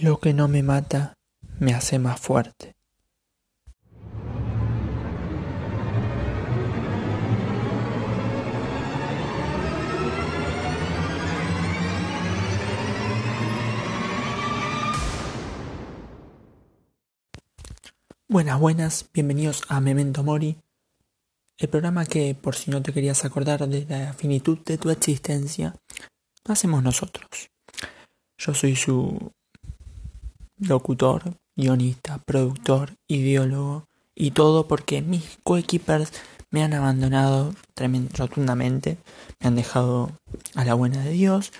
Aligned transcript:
Lo 0.00 0.20
que 0.20 0.32
no 0.32 0.46
me 0.46 0.62
mata 0.62 1.18
me 1.58 1.74
hace 1.74 1.98
más 1.98 2.20
fuerte. 2.20 2.76
Buenas, 18.28 18.60
buenas, 18.60 19.10
bienvenidos 19.12 19.62
a 19.68 19.80
Memento 19.80 20.22
Mori, 20.22 20.58
el 21.56 21.68
programa 21.68 22.06
que, 22.06 22.36
por 22.36 22.54
si 22.54 22.70
no 22.70 22.82
te 22.82 22.92
querías 22.92 23.24
acordar 23.24 23.66
de 23.66 23.84
la 23.86 24.12
finitud 24.12 24.58
de 24.64 24.78
tu 24.78 24.90
existencia, 24.90 25.74
lo 26.44 26.52
hacemos 26.52 26.84
nosotros. 26.84 27.50
Yo 28.36 28.54
soy 28.54 28.76
su 28.76 29.32
locutor, 30.58 31.34
guionista, 31.56 32.18
productor, 32.18 32.94
ideólogo 33.06 33.84
y 34.14 34.32
todo 34.32 34.66
porque 34.66 35.02
mis 35.02 35.38
coequippers 35.42 36.12
me 36.50 36.62
han 36.62 36.74
abandonado 36.74 37.54
rotundamente, 38.16 38.96
me 39.40 39.48
han 39.48 39.56
dejado 39.56 40.12
a 40.54 40.64
la 40.64 40.74
buena 40.74 41.02
de 41.04 41.10
Dios 41.10 41.52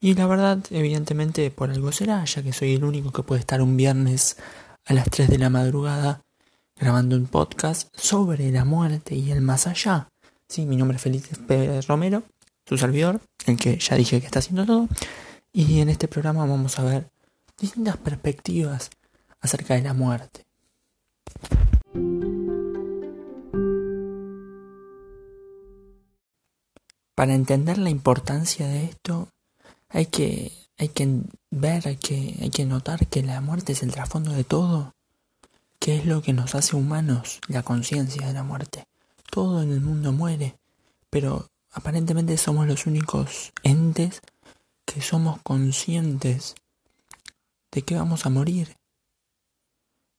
y 0.00 0.14
la 0.14 0.26
verdad, 0.26 0.58
evidentemente 0.70 1.50
por 1.50 1.70
algo 1.70 1.90
será, 1.90 2.24
ya 2.24 2.42
que 2.42 2.52
soy 2.52 2.74
el 2.74 2.84
único 2.84 3.10
que 3.10 3.22
puede 3.22 3.40
estar 3.40 3.62
un 3.62 3.76
viernes 3.76 4.36
a 4.84 4.92
las 4.92 5.08
3 5.08 5.30
de 5.30 5.38
la 5.38 5.50
madrugada 5.50 6.20
grabando 6.76 7.16
un 7.16 7.26
podcast 7.26 7.88
sobre 7.96 8.50
la 8.52 8.64
muerte 8.64 9.14
y 9.14 9.30
el 9.30 9.40
más 9.40 9.66
allá. 9.66 10.08
Sí, 10.48 10.66
mi 10.66 10.76
nombre 10.76 10.96
es 10.96 11.02
Felipe 11.02 11.34
Pérez 11.46 11.86
Romero, 11.86 12.22
su 12.66 12.76
servidor, 12.76 13.20
el 13.46 13.56
que 13.56 13.78
ya 13.78 13.96
dije 13.96 14.20
que 14.20 14.26
está 14.26 14.40
haciendo 14.40 14.66
todo. 14.66 14.88
Y 15.52 15.80
en 15.80 15.88
este 15.88 16.08
programa 16.08 16.44
vamos 16.44 16.78
a 16.78 16.84
ver 16.84 17.10
distintas 17.58 17.96
perspectivas 17.96 18.90
acerca 19.40 19.74
de 19.74 19.82
la 19.82 19.94
muerte. 19.94 20.44
Para 27.14 27.34
entender 27.34 27.78
la 27.78 27.90
importancia 27.90 28.66
de 28.66 28.84
esto, 28.84 29.28
hay 29.88 30.06
que, 30.06 30.52
hay 30.78 30.88
que 30.88 31.20
ver, 31.50 31.86
hay 31.86 31.96
que, 31.96 32.36
hay 32.40 32.50
que 32.50 32.64
notar 32.64 33.06
que 33.06 33.22
la 33.22 33.40
muerte 33.40 33.72
es 33.72 33.82
el 33.82 33.92
trasfondo 33.92 34.32
de 34.32 34.44
todo. 34.44 34.94
¿Qué 35.78 35.96
es 35.96 36.06
lo 36.06 36.22
que 36.22 36.32
nos 36.32 36.54
hace 36.54 36.74
humanos? 36.74 37.40
La 37.46 37.62
conciencia 37.62 38.26
de 38.26 38.32
la 38.32 38.42
muerte. 38.42 38.84
Todo 39.30 39.62
en 39.62 39.72
el 39.72 39.80
mundo 39.80 40.12
muere, 40.12 40.56
pero 41.10 41.48
aparentemente 41.70 42.36
somos 42.36 42.66
los 42.66 42.86
únicos 42.86 43.52
entes 43.62 44.20
que 44.84 45.00
somos 45.00 45.40
conscientes 45.42 46.54
de 47.74 47.82
que 47.82 47.96
vamos 47.96 48.24
a 48.24 48.30
morir. 48.30 48.76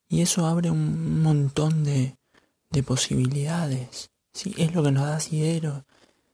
Y 0.09 0.21
eso 0.21 0.45
abre 0.45 0.69
un 0.69 1.23
montón 1.23 1.83
de, 1.83 2.15
de 2.69 2.83
posibilidades. 2.83 4.11
¿sí? 4.33 4.53
Es 4.57 4.75
lo 4.75 4.83
que 4.83 4.91
nos 4.91 5.05
da 5.05 5.15
asidero. 5.15 5.85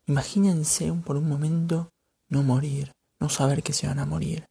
Imagínense 0.07 0.91
por 1.05 1.15
un 1.15 1.29
momento 1.29 1.91
no 2.27 2.41
morir, 2.43 2.91
no 3.19 3.29
saber 3.29 3.61
que 3.61 3.71
se 3.71 3.87
van 3.87 3.99
a 3.99 4.05
morir. 4.05 4.47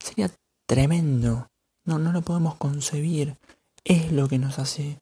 Sería 0.00 0.30
tremendo. 0.66 1.48
No, 1.84 1.98
no 1.98 2.12
lo 2.12 2.22
podemos 2.22 2.56
concebir. 2.56 3.36
Es 3.84 4.10
lo 4.10 4.28
que 4.28 4.38
nos 4.38 4.58
hace, 4.58 5.00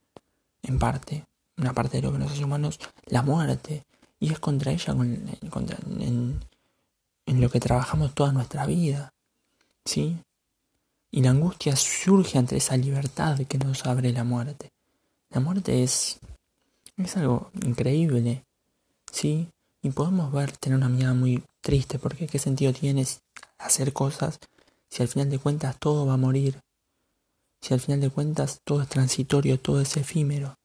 en 0.63 0.79
parte, 0.79 1.25
una 1.57 1.73
parte 1.73 1.97
de 1.97 2.03
lo 2.03 2.13
que 2.13 2.19
nos 2.19 2.33
hace 2.33 2.45
humanos, 2.45 2.79
la 3.07 3.23
muerte. 3.23 3.87
Y 4.21 4.31
es 4.31 4.39
contra 4.39 4.73
ella 4.73 4.95
contra, 5.51 5.79
en, 5.99 6.45
en 7.27 7.41
lo 7.41 7.51
que 7.51 7.61
trabajamos 7.61 8.15
toda 8.15 8.33
nuestra 8.33 8.67
vida. 8.67 9.15
¿Sí? 9.85 10.19
Y 11.15 11.21
la 11.21 11.31
angustia 11.31 11.77
surge 11.77 12.39
ante 12.39 12.57
esa 12.57 12.75
libertad 12.75 13.39
que 13.47 13.59
nos 13.59 13.85
abre 13.85 14.13
la 14.13 14.25
muerte. 14.25 14.73
La 15.29 15.41
muerte 15.41 15.83
es, 15.83 16.19
es 16.97 17.17
algo 17.19 17.51
increíble, 17.63 18.47
¿sí? 19.13 19.47
Y 19.83 19.91
podemos 19.91 20.33
ver, 20.33 20.57
tener 20.57 20.79
una 20.79 20.89
mirada 20.89 21.13
muy 21.13 21.45
triste, 21.61 21.99
porque 21.99 22.27
¿qué 22.27 22.39
sentido 22.39 22.73
tiene 22.73 23.07
hacer 23.59 23.93
cosas 23.93 24.41
si 24.89 25.03
al 25.03 25.09
final 25.09 25.29
de 25.29 25.39
cuentas 25.39 25.79
todo 25.79 26.07
va 26.07 26.15
a 26.15 26.17
morir? 26.17 26.59
Si 27.61 27.75
al 27.75 27.81
final 27.81 28.01
de 28.01 28.11
cuentas 28.11 28.63
todo 28.65 28.81
es 28.81 28.89
transitorio, 28.89 29.61
todo 29.61 29.83
es 29.83 29.95
efímero. 29.99 30.57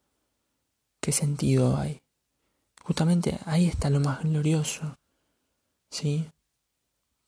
¿Qué 1.01 1.11
sentido 1.11 1.75
hay? 1.75 2.01
Justamente 2.83 3.37
ahí 3.45 3.67
está 3.67 3.89
lo 3.89 3.99
más 3.99 4.23
glorioso, 4.23 4.95
¿sí? 5.91 6.25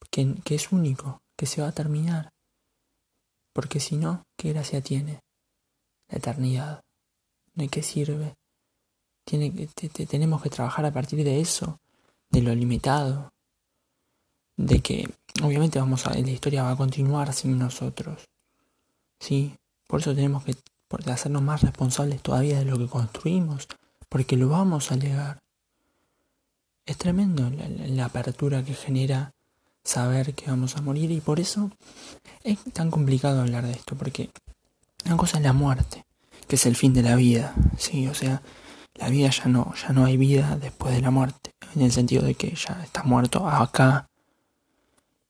Que, 0.09 0.35
que 0.45 0.55
es 0.55 0.71
único, 0.71 1.21
que 1.35 1.45
se 1.45 1.61
va 1.61 1.67
a 1.67 1.73
terminar 1.73 2.31
porque 3.59 3.81
si 3.81 3.97
no, 3.97 4.23
¿qué 4.37 4.53
gracia 4.53 4.79
tiene? 4.79 5.19
La 6.07 6.19
eternidad. 6.19 6.81
¿De 7.55 7.67
qué 7.67 7.83
sirve? 7.83 8.35
Tiene, 9.25 9.51
tenemos 10.07 10.41
que 10.41 10.49
trabajar 10.49 10.85
a 10.85 10.93
partir 10.93 11.25
de 11.25 11.41
eso, 11.41 11.77
de 12.29 12.41
lo 12.41 12.55
limitado, 12.55 13.33
de 14.55 14.79
que 14.79 15.13
obviamente 15.43 15.77
vamos 15.77 16.07
a, 16.07 16.13
la 16.13 16.31
historia 16.31 16.63
va 16.63 16.71
a 16.71 16.77
continuar 16.77 17.33
sin 17.33 17.59
nosotros. 17.59 18.29
¿Sí? 19.19 19.57
Por 19.87 19.99
eso 19.99 20.15
tenemos 20.15 20.45
que 20.45 20.55
hacernos 21.11 21.41
más 21.41 21.61
responsables 21.61 22.21
todavía 22.21 22.59
de 22.59 22.65
lo 22.65 22.77
que 22.77 22.87
construimos, 22.87 23.67
porque 24.07 24.37
lo 24.37 24.47
vamos 24.47 24.89
a 24.93 24.95
legar. 24.95 25.39
Es 26.85 26.97
tremendo 26.97 27.51
la 27.89 28.05
apertura 28.05 28.63
que 28.63 28.73
genera 28.73 29.33
saber 29.89 30.35
que 30.35 30.49
vamos 30.49 30.77
a 30.77 30.81
morir 30.81 31.09
y 31.09 31.19
por 31.19 31.39
eso 31.39 31.71
es 32.43 32.59
tan 32.73 32.91
complicado 32.91 33.41
hablar 33.41 33.65
de 33.65 33.71
esto, 33.71 33.95
porque 33.95 34.29
una 35.05 35.17
cosa 35.17 35.37
es 35.37 35.43
la 35.43 35.53
muerte, 35.53 36.05
que 36.47 36.57
es 36.57 36.65
el 36.67 36.75
fin 36.75 36.93
de 36.93 37.01
la 37.01 37.15
vida, 37.15 37.55
sí, 37.77 38.07
o 38.07 38.13
sea, 38.13 38.43
la 38.93 39.09
vida 39.09 39.29
ya 39.31 39.45
no, 39.45 39.73
ya 39.73 39.89
no 39.89 40.05
hay 40.05 40.15
vida 40.15 40.57
después 40.57 40.93
de 40.93 41.01
la 41.01 41.09
muerte, 41.09 41.53
en 41.75 41.81
el 41.81 41.91
sentido 41.91 42.21
de 42.21 42.35
que 42.35 42.53
ya 42.55 42.83
está 42.83 43.01
muerto 43.01 43.49
acá, 43.49 44.07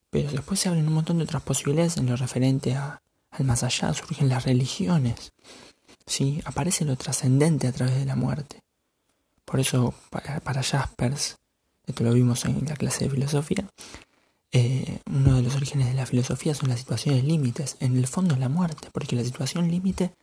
pero 0.10 0.30
después 0.30 0.60
se 0.60 0.68
abren 0.68 0.88
un 0.88 0.94
montón 0.94 1.20
de 1.20 1.24
otras 1.24 1.44
posibilidades 1.44 1.96
en 1.96 2.08
lo 2.08 2.18
referente 2.18 2.76
a, 2.76 3.02
al 3.32 3.46
más 3.46 3.64
allá, 3.64 3.94
surgen 3.94 4.28
las 4.28 4.44
religiones, 4.44 5.32
sí, 6.06 6.42
aparece 6.44 6.84
lo 6.84 6.98
trascendente 6.98 7.68
a 7.68 7.72
través 7.72 7.96
de 7.96 8.06
la 8.06 8.18
muerte. 8.18 8.60
Por 9.46 9.62
eso 9.62 9.94
para, 10.10 10.42
para 10.42 10.64
Jaspers, 10.64 11.38
esto 11.86 12.04
lo 12.04 12.14
vimos 12.14 12.44
en 12.44 12.66
la 12.66 12.76
clase 12.76 13.06
de 13.06 13.12
filosofía, 13.12 13.66
eh, 14.52 15.00
uno 15.06 15.36
de 15.36 15.44
los 15.44 15.56
orígenes 15.56 15.88
de 15.88 15.94
la 15.94 16.06
filosofía 16.06 16.56
son 16.56 16.70
las 16.70 16.80
situaciones 16.80 17.24
límites, 17.24 17.78
en 17.80 17.98
el 17.98 18.08
fondo 18.08 18.34
es 18.34 18.40
la 18.40 18.50
muerte, 18.50 18.90
porque 18.92 19.16
la 19.16 19.24
situación 19.24 19.70
límite 19.70 20.14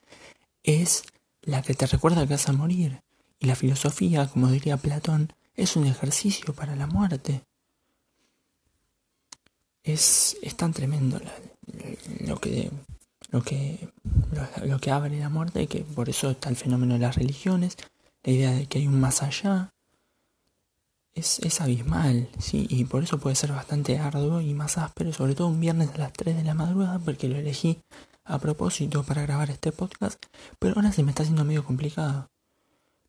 es 0.62 1.04
la 1.42 1.62
que 1.62 1.74
te 1.74 1.86
recuerda 1.86 2.26
que 2.26 2.34
vas 2.34 2.48
a 2.48 2.52
morir. 2.52 3.00
Y 3.38 3.46
la 3.46 3.54
filosofía, 3.54 4.26
como 4.26 4.48
diría 4.48 4.76
Platón, 4.76 5.32
es 5.54 5.76
un 5.76 5.86
ejercicio 5.86 6.54
para 6.54 6.74
la 6.74 6.86
muerte. 6.86 7.42
Es, 9.84 10.36
es 10.42 10.56
tan 10.56 10.72
tremendo 10.72 11.20
lo, 12.20 12.40
que, 12.40 12.70
lo, 13.30 13.42
que, 13.42 13.88
lo 14.64 14.80
que 14.80 14.90
abre 14.90 15.20
la 15.20 15.28
muerte 15.28 15.68
que 15.68 15.80
por 15.84 16.08
eso 16.08 16.30
está 16.30 16.48
el 16.48 16.56
fenómeno 16.56 16.94
de 16.94 17.00
las 17.00 17.14
religiones, 17.14 17.76
la 18.24 18.32
idea 18.32 18.50
de 18.50 18.66
que 18.66 18.78
hay 18.78 18.88
un 18.88 18.98
más 18.98 19.22
allá, 19.22 19.72
es, 21.16 21.38
es 21.40 21.60
abismal, 21.62 22.28
sí, 22.38 22.66
y 22.68 22.84
por 22.84 23.02
eso 23.02 23.18
puede 23.18 23.34
ser 23.34 23.50
bastante 23.50 23.98
arduo 23.98 24.42
y 24.42 24.52
más 24.52 24.76
áspero, 24.76 25.12
sobre 25.14 25.34
todo 25.34 25.48
un 25.48 25.58
viernes 25.58 25.90
a 25.94 25.98
las 25.98 26.12
3 26.12 26.36
de 26.36 26.44
la 26.44 26.54
madrugada, 26.54 26.98
porque 26.98 27.26
lo 27.26 27.36
elegí 27.36 27.80
a 28.24 28.38
propósito 28.38 29.02
para 29.02 29.22
grabar 29.22 29.50
este 29.50 29.72
podcast, 29.72 30.22
pero 30.58 30.74
ahora 30.76 30.92
se 30.92 31.02
me 31.02 31.10
está 31.10 31.22
haciendo 31.22 31.44
medio 31.44 31.64
complicado, 31.64 32.28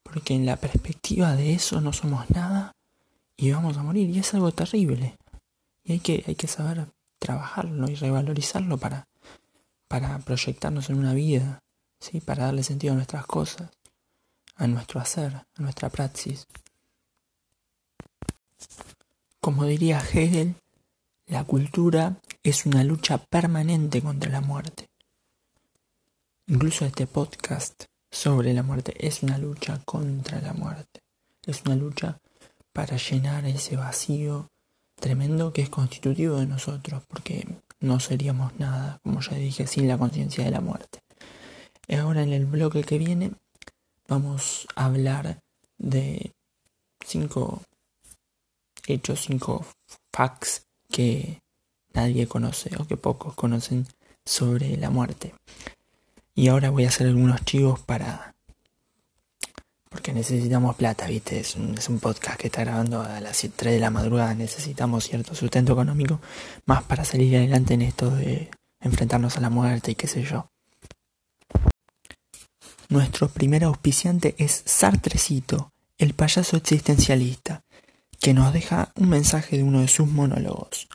porque 0.03 0.33
en 0.33 0.45
la 0.45 0.55
perspectiva 0.55 1.35
de 1.35 1.53
eso 1.53 1.81
no 1.81 1.91
somos 1.91 2.29
nada 2.29 2.71
y 3.35 3.51
vamos 3.51 3.77
a 3.77 3.83
morir, 3.83 4.09
y 4.09 4.19
es 4.19 4.33
algo 4.33 4.53
terrible, 4.53 5.17
y 5.83 5.91
hay 5.91 5.99
que, 5.99 6.23
hay 6.25 6.35
que 6.35 6.47
saber 6.47 6.87
trabajarlo 7.19 7.89
y 7.89 7.95
revalorizarlo 7.95 8.77
para, 8.77 9.09
para 9.89 10.17
proyectarnos 10.19 10.89
en 10.89 10.97
una 10.97 11.13
vida, 11.13 11.59
¿sí? 11.99 12.21
para 12.21 12.45
darle 12.45 12.63
sentido 12.63 12.93
a 12.93 12.95
nuestras 12.95 13.25
cosas, 13.25 13.69
a 14.55 14.65
nuestro 14.65 15.01
hacer, 15.01 15.35
a 15.35 15.45
nuestra 15.57 15.89
praxis. 15.89 16.47
Como 19.39 19.65
diría 19.65 19.99
Hegel, 19.99 20.55
la 21.25 21.43
cultura 21.43 22.21
es 22.43 22.65
una 22.65 22.83
lucha 22.83 23.17
permanente 23.17 24.01
contra 24.01 24.31
la 24.31 24.41
muerte. 24.41 24.89
Incluso 26.47 26.85
este 26.85 27.07
podcast 27.07 27.85
sobre 28.09 28.53
la 28.53 28.63
muerte 28.63 28.93
es 29.05 29.23
una 29.23 29.37
lucha 29.37 29.81
contra 29.85 30.41
la 30.41 30.53
muerte. 30.53 31.01
Es 31.45 31.61
una 31.65 31.75
lucha 31.75 32.19
para 32.73 32.97
llenar 32.97 33.45
ese 33.45 33.75
vacío 33.75 34.49
tremendo 34.95 35.53
que 35.53 35.61
es 35.61 35.69
constitutivo 35.69 36.37
de 36.37 36.47
nosotros, 36.47 37.03
porque 37.07 37.47
no 37.79 37.99
seríamos 37.99 38.57
nada, 38.59 38.99
como 39.03 39.21
ya 39.21 39.35
dije, 39.35 39.67
sin 39.67 39.87
la 39.87 39.97
conciencia 39.97 40.43
de 40.43 40.51
la 40.51 40.61
muerte. 40.61 40.99
Ahora 41.89 42.23
en 42.23 42.33
el 42.33 42.45
bloque 42.45 42.83
que 42.83 42.97
viene 42.97 43.31
vamos 44.07 44.67
a 44.75 44.85
hablar 44.85 45.39
de 45.77 46.33
cinco 47.05 47.61
hecho 48.87 49.15
cinco 49.15 49.65
facts 50.11 50.65
que 50.89 51.41
nadie 51.93 52.27
conoce 52.27 52.71
o 52.79 52.87
que 52.87 52.97
pocos 52.97 53.35
conocen 53.35 53.87
sobre 54.25 54.77
la 54.77 54.89
muerte. 54.89 55.33
Y 56.35 56.49
ahora 56.49 56.69
voy 56.69 56.85
a 56.85 56.89
hacer 56.89 57.07
algunos 57.07 57.43
chivos 57.45 57.79
para... 57.79 58.35
Porque 59.89 60.13
necesitamos 60.13 60.75
plata, 60.75 61.07
¿viste? 61.07 61.39
Es 61.39 61.55
un, 61.55 61.99
podcast 61.99 62.39
que 62.39 62.47
está 62.47 62.63
grabando 62.63 63.01
a 63.01 63.19
las 63.21 63.39
3 63.39 63.73
de 63.73 63.79
la 63.79 63.89
madrugada. 63.89 64.35
Necesitamos 64.35 65.05
cierto 65.05 65.33
sustento 65.33 65.73
económico 65.73 66.19
más 66.65 66.83
para 66.83 67.05
salir 67.05 67.35
adelante 67.37 67.73
en 67.73 67.81
esto 67.81 68.11
de 68.11 68.51
enfrentarnos 68.81 69.37
a 69.37 69.41
la 69.41 69.49
muerte 69.49 69.91
y 69.91 69.95
qué 69.95 70.07
sé 70.07 70.23
yo. 70.23 70.51
Nuestro 72.89 73.29
primer 73.29 73.63
auspiciante 73.63 74.35
es 74.37 74.61
Sartrecito, 74.65 75.71
el 75.97 76.13
payaso 76.13 76.57
existencialista, 76.57 77.63
que 78.19 78.33
nos 78.33 78.53
deja 78.53 78.91
un 78.95 79.09
mensaje 79.09 79.57
de 79.57 79.63
uno 79.63 79.81
de 79.81 79.87
sus 79.87 80.07
monólogos. 80.07 80.87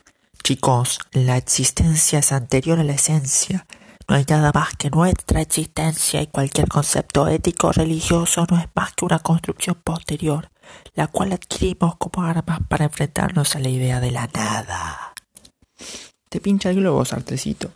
Chicos, 0.42 0.98
la 1.12 1.36
existencia 1.36 2.18
es 2.18 2.32
anterior 2.32 2.80
a 2.80 2.84
la 2.84 2.94
esencia. 2.94 3.66
No 4.08 4.16
hay 4.16 4.24
nada 4.28 4.50
más 4.52 4.74
que 4.76 4.90
nuestra 4.90 5.40
existencia 5.40 6.20
y 6.20 6.26
cualquier 6.26 6.68
concepto 6.68 7.28
ético 7.28 7.68
o 7.68 7.72
religioso 7.72 8.46
no 8.50 8.58
es 8.58 8.66
más 8.74 8.92
que 8.94 9.04
una 9.04 9.20
construcción 9.20 9.76
posterior, 9.82 10.50
la 10.94 11.06
cual 11.06 11.32
adquirimos 11.32 11.96
como 11.96 12.26
armas 12.26 12.58
para 12.68 12.86
enfrentarnos 12.86 13.54
a 13.54 13.60
la 13.60 13.68
idea 13.68 14.00
de 14.00 14.10
la 14.10 14.28
nada. 14.34 15.14
Te 16.28 16.40
pincha 16.40 16.70
el 16.70 16.76
globo, 16.76 17.04
Sartrecito. 17.04 17.70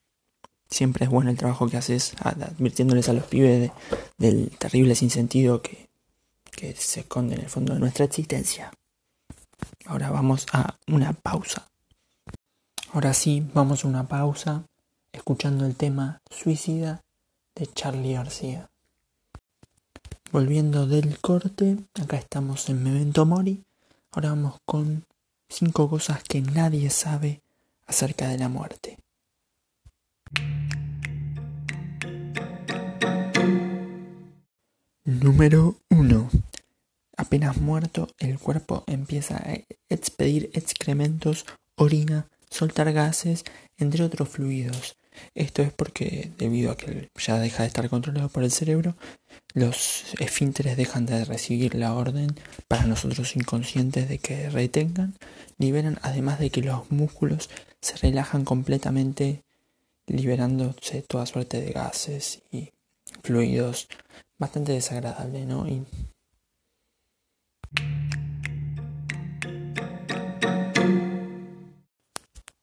Siempre 0.69 1.06
es 1.06 1.12
bueno 1.12 1.30
el 1.30 1.38
trabajo 1.38 1.69
que 1.69 1.77
haces 1.77 2.13
advirtiéndoles 2.21 3.07
a 3.09 3.13
los 3.13 3.25
pibes 3.25 3.71
del 4.18 4.50
terrible 4.57 4.95
sinsentido 4.95 5.62
que, 5.62 5.89
que 6.51 6.74
se 6.75 7.01
esconde 7.01 7.36
en 7.36 7.42
el 7.42 7.50
fondo 7.50 7.74
de 7.74 7.80
nuestra 7.80 8.06
existencia. 8.06 8.71
Ahora 9.86 10.09
vamos 10.09 10.48
a 10.51 10.77
una 10.88 11.13
pausa. 11.13 11.70
Ahora 12.93 13.13
sí, 13.13 13.47
vamos 13.53 13.85
a 13.85 13.88
una 13.88 14.09
pausa 14.09 14.65
escuchando 15.13 15.65
el 15.65 15.77
tema 15.77 16.21
Suicida 16.29 17.01
de 17.55 17.67
Charlie 17.67 18.15
García. 18.15 18.69
Volviendo 20.33 20.85
del 20.88 21.17
corte, 21.19 21.77
acá 22.01 22.17
estamos 22.17 22.67
en 22.67 22.83
Memento 22.83 23.25
Mori. 23.25 23.63
Ahora 24.11 24.31
vamos 24.31 24.57
con 24.65 25.05
cinco 25.47 25.89
cosas 25.89 26.21
que 26.21 26.41
nadie 26.41 26.89
sabe 26.89 27.41
acerca 27.88 28.27
de 28.27 28.38
la 28.38 28.49
muerte. 28.49 28.97
Número 35.05 35.77
1. 35.91 36.29
Apenas 37.15 37.55
muerto, 37.55 38.09
el 38.19 38.38
cuerpo 38.38 38.83
empieza 38.85 39.38
a 39.38 39.53
expedir 39.88 40.49
excrementos, 40.53 41.45
orina, 41.77 42.27
soltar 42.51 42.92
gases, 42.94 43.44
entre 43.77 44.03
otros 44.03 44.30
fluidos. 44.30 44.98
Esto 45.33 45.62
es 45.62 45.71
porque, 45.71 46.31
debido 46.38 46.71
a 46.71 46.77
que 46.77 47.09
ya 47.15 47.39
deja 47.39 47.63
de 47.63 47.68
estar 47.68 47.89
controlado 47.89 48.30
por 48.30 48.44
el 48.44 48.51
cerebro, 48.51 48.95
los 49.53 50.13
esfínteres 50.19 50.77
dejan 50.77 51.06
de 51.06 51.25
recibir 51.25 51.75
la 51.75 51.94
orden 51.94 52.36
para 52.68 52.86
nosotros 52.86 53.36
inconscientes 53.36 54.07
de 54.07 54.19
que 54.19 54.50
retengan, 54.50 55.15
liberan, 55.57 56.00
además 56.01 56.39
de 56.39 56.50
que 56.50 56.62
los 56.62 56.92
músculos 56.92 57.50
se 57.81 57.98
relajan 57.98 58.45
completamente, 58.45 59.42
liberándose 60.07 61.01
toda 61.01 61.25
suerte 61.25 61.62
de 61.62 61.71
gases 61.71 62.42
y 62.51 62.71
fluidos. 63.24 63.88
Bastante 64.38 64.71
desagradable, 64.71 65.45
¿no? 65.45 65.68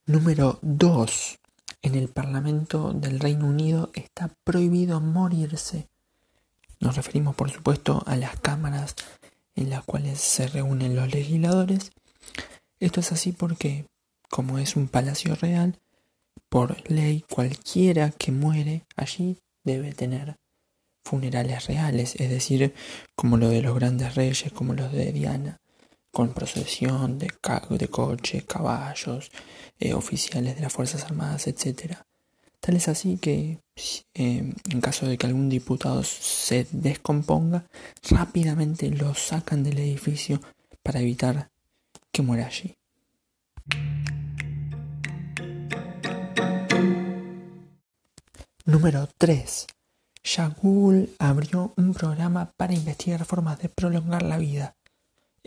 Número 0.08 0.58
2. 0.62 1.38
En 1.82 1.94
el 1.94 2.08
Parlamento 2.08 2.94
del 2.94 3.20
Reino 3.20 3.46
Unido 3.46 3.90
está 3.92 4.30
prohibido 4.42 5.02
morirse. 5.02 5.86
Nos 6.80 6.96
referimos, 6.96 7.36
por 7.36 7.50
supuesto, 7.50 8.02
a 8.06 8.16
las 8.16 8.40
cámaras 8.40 8.96
en 9.54 9.68
las 9.68 9.84
cuales 9.84 10.18
se 10.18 10.48
reúnen 10.48 10.96
los 10.96 11.12
legisladores. 11.12 11.92
Esto 12.80 13.00
es 13.00 13.12
así 13.12 13.32
porque, 13.32 13.84
como 14.30 14.58
es 14.58 14.76
un 14.76 14.88
palacio 14.88 15.34
real, 15.34 15.78
por 16.48 16.90
ley 16.90 17.22
cualquiera 17.28 18.10
que 18.10 18.32
muere 18.32 18.86
allí 18.96 19.36
debe 19.62 19.92
tener 19.92 20.36
funerales 21.04 21.66
reales, 21.66 22.14
es 22.18 22.30
decir, 22.30 22.72
como 23.14 23.36
lo 23.36 23.50
de 23.50 23.60
los 23.60 23.74
grandes 23.74 24.14
reyes, 24.14 24.50
como 24.54 24.72
los 24.72 24.90
de 24.90 25.12
Diana 25.12 25.60
con 26.12 26.32
procesión 26.32 27.18
de, 27.18 27.30
de 27.70 27.88
coches, 27.88 28.44
caballos, 28.44 29.30
eh, 29.78 29.94
oficiales 29.94 30.56
de 30.56 30.62
las 30.62 30.72
Fuerzas 30.72 31.04
Armadas, 31.04 31.46
etc. 31.46 31.96
Tal 32.60 32.76
es 32.76 32.88
así 32.88 33.18
que 33.18 33.60
eh, 34.14 34.52
en 34.70 34.80
caso 34.80 35.06
de 35.06 35.16
que 35.16 35.26
algún 35.26 35.48
diputado 35.48 36.02
se 36.02 36.66
descomponga, 36.72 37.66
rápidamente 38.10 38.90
lo 38.90 39.14
sacan 39.14 39.62
del 39.62 39.78
edificio 39.78 40.40
para 40.82 41.00
evitar 41.00 41.50
que 42.10 42.22
muera 42.22 42.46
allí. 42.46 42.74
Número 48.64 49.08
3. 49.16 49.66
Ya 50.24 50.48
Google 50.48 51.08
abrió 51.18 51.72
un 51.76 51.94
programa 51.94 52.52
para 52.56 52.74
investigar 52.74 53.24
formas 53.24 53.58
de 53.60 53.68
prolongar 53.70 54.22
la 54.22 54.36
vida 54.36 54.76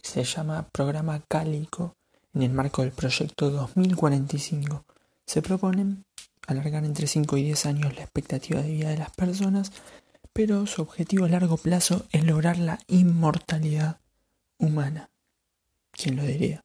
se 0.01 0.23
llama 0.23 0.67
Programa 0.71 1.21
Cálico 1.27 1.95
en 2.33 2.43
el 2.43 2.51
marco 2.51 2.81
del 2.81 2.91
proyecto 2.91 3.49
2045. 3.49 4.85
Se 5.25 5.41
proponen 5.41 6.05
alargar 6.47 6.83
entre 6.85 7.07
5 7.07 7.37
y 7.37 7.43
10 7.43 7.65
años 7.65 7.95
la 7.95 8.03
expectativa 8.03 8.61
de 8.61 8.71
vida 8.71 8.89
de 8.89 8.97
las 8.97 9.11
personas, 9.11 9.71
pero 10.33 10.65
su 10.65 10.81
objetivo 10.81 11.25
a 11.25 11.29
largo 11.29 11.57
plazo 11.57 12.05
es 12.11 12.23
lograr 12.25 12.57
la 12.57 12.79
inmortalidad 12.87 13.99
humana. 14.57 15.09
¿Quién 15.91 16.15
lo 16.15 16.23
diría? 16.23 16.61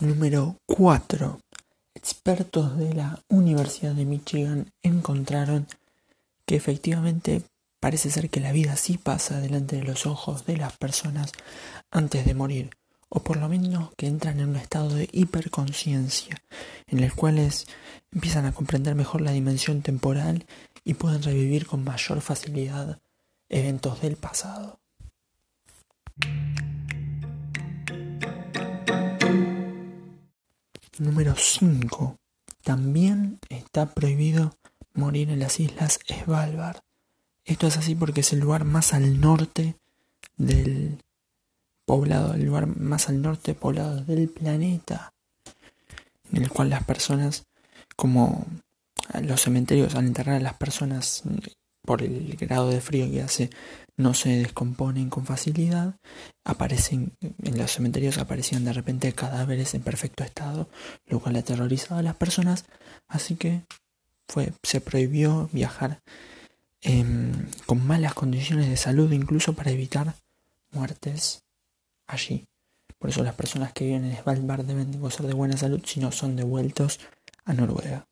Número 0.00 0.56
4. 0.66 1.40
Expertos 1.94 2.76
de 2.76 2.94
la 2.94 3.22
Universidad 3.28 3.94
de 3.94 4.04
Michigan 4.04 4.70
encontraron 4.82 5.66
que 6.46 6.56
efectivamente 6.56 7.42
Parece 7.84 8.10
ser 8.10 8.30
que 8.30 8.40
la 8.40 8.50
vida 8.50 8.76
sí 8.76 8.96
pasa 8.96 9.40
delante 9.40 9.76
de 9.76 9.82
los 9.82 10.06
ojos 10.06 10.46
de 10.46 10.56
las 10.56 10.74
personas 10.74 11.32
antes 11.90 12.24
de 12.24 12.32
morir, 12.32 12.70
o 13.10 13.22
por 13.22 13.36
lo 13.36 13.46
menos 13.46 13.92
que 13.98 14.06
entran 14.06 14.40
en 14.40 14.48
un 14.48 14.56
estado 14.56 14.94
de 14.94 15.06
hiperconciencia, 15.12 16.42
en 16.86 17.00
el 17.00 17.12
cual 17.12 17.38
empiezan 18.10 18.46
a 18.46 18.52
comprender 18.52 18.94
mejor 18.94 19.20
la 19.20 19.32
dimensión 19.32 19.82
temporal 19.82 20.46
y 20.82 20.94
pueden 20.94 21.22
revivir 21.22 21.66
con 21.66 21.84
mayor 21.84 22.22
facilidad 22.22 23.02
eventos 23.50 24.00
del 24.00 24.16
pasado. 24.16 24.80
Número 30.98 31.34
5. 31.36 32.16
También 32.62 33.40
está 33.50 33.92
prohibido 33.92 34.56
morir 34.94 35.28
en 35.28 35.40
las 35.40 35.60
islas 35.60 35.98
Svalbard 36.08 36.80
esto 37.44 37.66
es 37.66 37.76
así 37.76 37.94
porque 37.94 38.20
es 38.20 38.32
el 38.32 38.40
lugar 38.40 38.64
más 38.64 38.94
al 38.94 39.20
norte 39.20 39.76
del 40.36 40.98
poblado, 41.84 42.34
el 42.34 42.44
lugar 42.44 42.66
más 42.66 43.08
al 43.08 43.20
norte 43.20 43.54
poblado 43.54 44.00
del 44.04 44.28
planeta, 44.28 45.12
en 46.32 46.42
el 46.42 46.48
cual 46.48 46.70
las 46.70 46.84
personas, 46.84 47.44
como 47.96 48.46
los 49.22 49.42
cementerios 49.42 49.94
al 49.94 50.06
enterrar 50.06 50.36
a 50.36 50.40
las 50.40 50.54
personas 50.54 51.22
por 51.82 52.02
el 52.02 52.36
grado 52.36 52.70
de 52.70 52.80
frío 52.80 53.10
que 53.10 53.22
hace, 53.22 53.50
no 53.96 54.14
se 54.14 54.30
descomponen 54.30 55.10
con 55.10 55.26
facilidad, 55.26 55.96
aparecen, 56.42 57.12
en 57.20 57.58
los 57.58 57.72
cementerios 57.72 58.18
aparecían 58.18 58.64
de 58.64 58.72
repente 58.72 59.12
cadáveres 59.12 59.74
en 59.74 59.82
perfecto 59.82 60.24
estado, 60.24 60.68
lo 61.06 61.20
cual 61.20 61.36
aterrorizaba 61.36 62.00
a 62.00 62.02
las 62.02 62.16
personas, 62.16 62.64
así 63.06 63.36
que 63.36 63.62
fue, 64.26 64.52
se 64.62 64.80
prohibió 64.80 65.48
viajar 65.52 66.00
Em, 66.84 67.32
con 67.66 67.84
malas 67.86 68.14
condiciones 68.14 68.68
de 68.68 68.76
salud, 68.76 69.10
incluso 69.10 69.54
para 69.54 69.70
evitar 69.72 70.14
muertes 70.70 71.42
allí. 72.06 72.46
Por 72.98 73.10
eso 73.10 73.24
las 73.24 73.34
personas 73.34 73.72
que 73.72 73.86
viven 73.86 74.04
en 74.04 74.16
Svalbard 74.16 74.64
deben 74.64 75.00
gozar 75.00 75.26
de 75.26 75.34
buena 75.34 75.56
salud 75.56 75.80
si 75.84 75.98
no 76.00 76.12
son 76.12 76.36
devueltos 76.36 77.00
a 77.44 77.52
Noruega. 77.52 78.06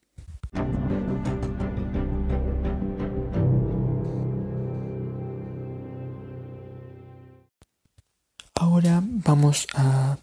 ahora 8.73 9.03
vamos 9.05 9.67
a 9.75 10.17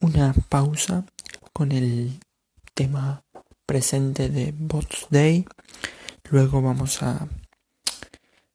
una 0.00 0.34
pausa 0.48 1.04
con 1.52 1.70
el 1.70 2.18
tema 2.74 3.22
presente 3.66 4.28
de 4.28 4.52
Bots 4.52 5.06
Day. 5.10 5.46
Luego 6.30 6.60
vamos 6.60 7.02
a 7.02 7.28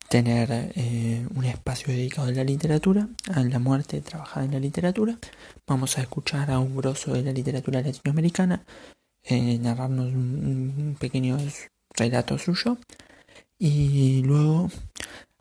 tener 0.09 0.71
eh, 0.75 1.25
un 1.35 1.45
espacio 1.45 1.93
dedicado 1.93 2.27
a 2.27 2.31
la 2.31 2.43
literatura, 2.43 3.07
a 3.31 3.43
la 3.43 3.59
muerte 3.59 4.01
trabajada 4.01 4.45
en 4.45 4.53
la 4.53 4.59
literatura. 4.59 5.17
Vamos 5.67 5.97
a 5.97 6.01
escuchar 6.01 6.49
a 6.49 6.59
un 6.59 6.75
grosso 6.75 7.13
de 7.13 7.21
la 7.21 7.31
literatura 7.31 7.81
latinoamericana 7.81 8.63
eh, 9.23 9.59
narrarnos 9.59 10.07
un, 10.07 10.97
pequeño 10.99 11.37
relato 11.95 12.39
suyo. 12.39 12.79
Y 13.59 14.23
luego, 14.23 14.69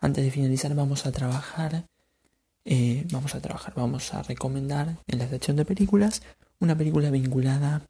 antes 0.01 0.23
de 0.23 0.31
finalizar, 0.31 0.75
vamos 0.75 1.07
a 1.07 1.13
trabajar, 1.13 1.85
eh, 2.67 3.07
vamos 3.11 3.35
a 3.35 3.41
trabajar, 3.41 3.73
vamos 3.75 4.13
a 4.13 4.23
recomendar 4.23 4.99
en 5.07 5.19
la 5.19 5.29
sección 5.29 5.57
de 5.57 5.65
películas 5.65 6.21
una 6.61 6.77
película 6.77 7.11
vinculada 7.11 7.83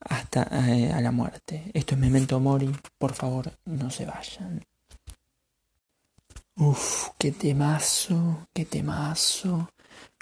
hasta 0.00 0.42
a 0.42 1.00
la 1.00 1.12
muerte. 1.12 1.70
Esto 1.74 1.94
es 1.94 2.00
Memento 2.00 2.40
Mori, 2.40 2.74
por 2.98 3.12
favor, 3.12 3.52
no 3.66 3.88
se 3.90 4.04
vayan. 4.04 4.71
Uf, 6.56 7.08
qué 7.18 7.32
temazo, 7.32 8.46
qué 8.52 8.64
temazo. 8.64 9.70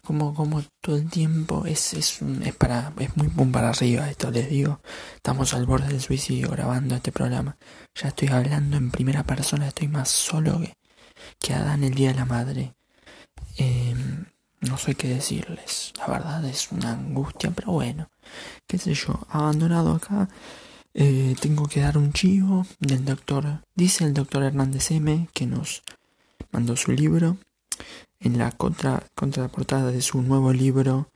Como, 0.03 0.35
como 0.35 0.63
todo 0.81 0.97
el 0.97 1.11
tiempo 1.11 1.67
es, 1.67 1.93
es, 1.95 2.23
es 2.23 2.55
para, 2.55 2.93
es 2.99 3.17
muy 3.17 3.29
pum 3.29 3.53
para 3.53 3.71
arriba 3.71 4.09
esto, 4.09 4.31
les 4.31 4.49
digo. 4.49 4.81
Estamos 5.17 5.55
al 5.55 5.67
borde 5.67 5.89
del 5.89 6.01
suicidio 6.01 6.51
grabando 6.51 6.95
este 6.95 7.13
programa. 7.13 7.57
Ya 7.95 8.09
estoy 8.09 8.29
hablando 8.29 8.77
en 8.77 8.91
primera 8.91 9.25
persona, 9.25 9.69
estoy 9.69 9.89
más 9.89 10.09
solo 10.09 10.61
que, 10.61 10.75
que 11.39 11.55
Adán 11.55 11.85
el 11.85 11.95
día 11.95 12.11
de 12.13 12.19
la 12.19 12.25
madre. 12.25 12.75
Em, 13.57 14.27
no 14.61 14.79
sé 14.79 14.95
qué 14.95 15.09
decirles. 15.09 15.93
La 15.99 16.07
verdad 16.07 16.45
es 16.45 16.71
una 16.73 16.93
angustia, 16.93 17.51
pero 17.51 17.73
bueno. 17.73 18.09
Qué 18.67 18.79
sé 18.79 18.95
yo, 18.95 19.27
abandonado 19.31 19.95
acá. 19.97 20.29
Eh, 20.95 21.35
tengo 21.41 21.67
que 21.69 21.81
dar 21.81 21.99
un 21.99 22.13
chivo 22.13 22.67
del 22.79 23.05
doctor. 23.05 23.63
Dice 23.75 24.05
el 24.05 24.15
doctor 24.15 24.43
Hernández 24.45 24.91
M 24.93 25.29
que 25.35 25.47
nos 25.47 25.83
mandó 26.51 26.77
su 26.77 26.93
libro. 26.93 27.37
En 28.19 28.39
la 28.39 28.53
contra, 28.53 29.05
contraportada 29.15 29.91
de 29.91 30.03
su 30.03 30.23
nuevo 30.23 30.53
libro, 30.53 31.09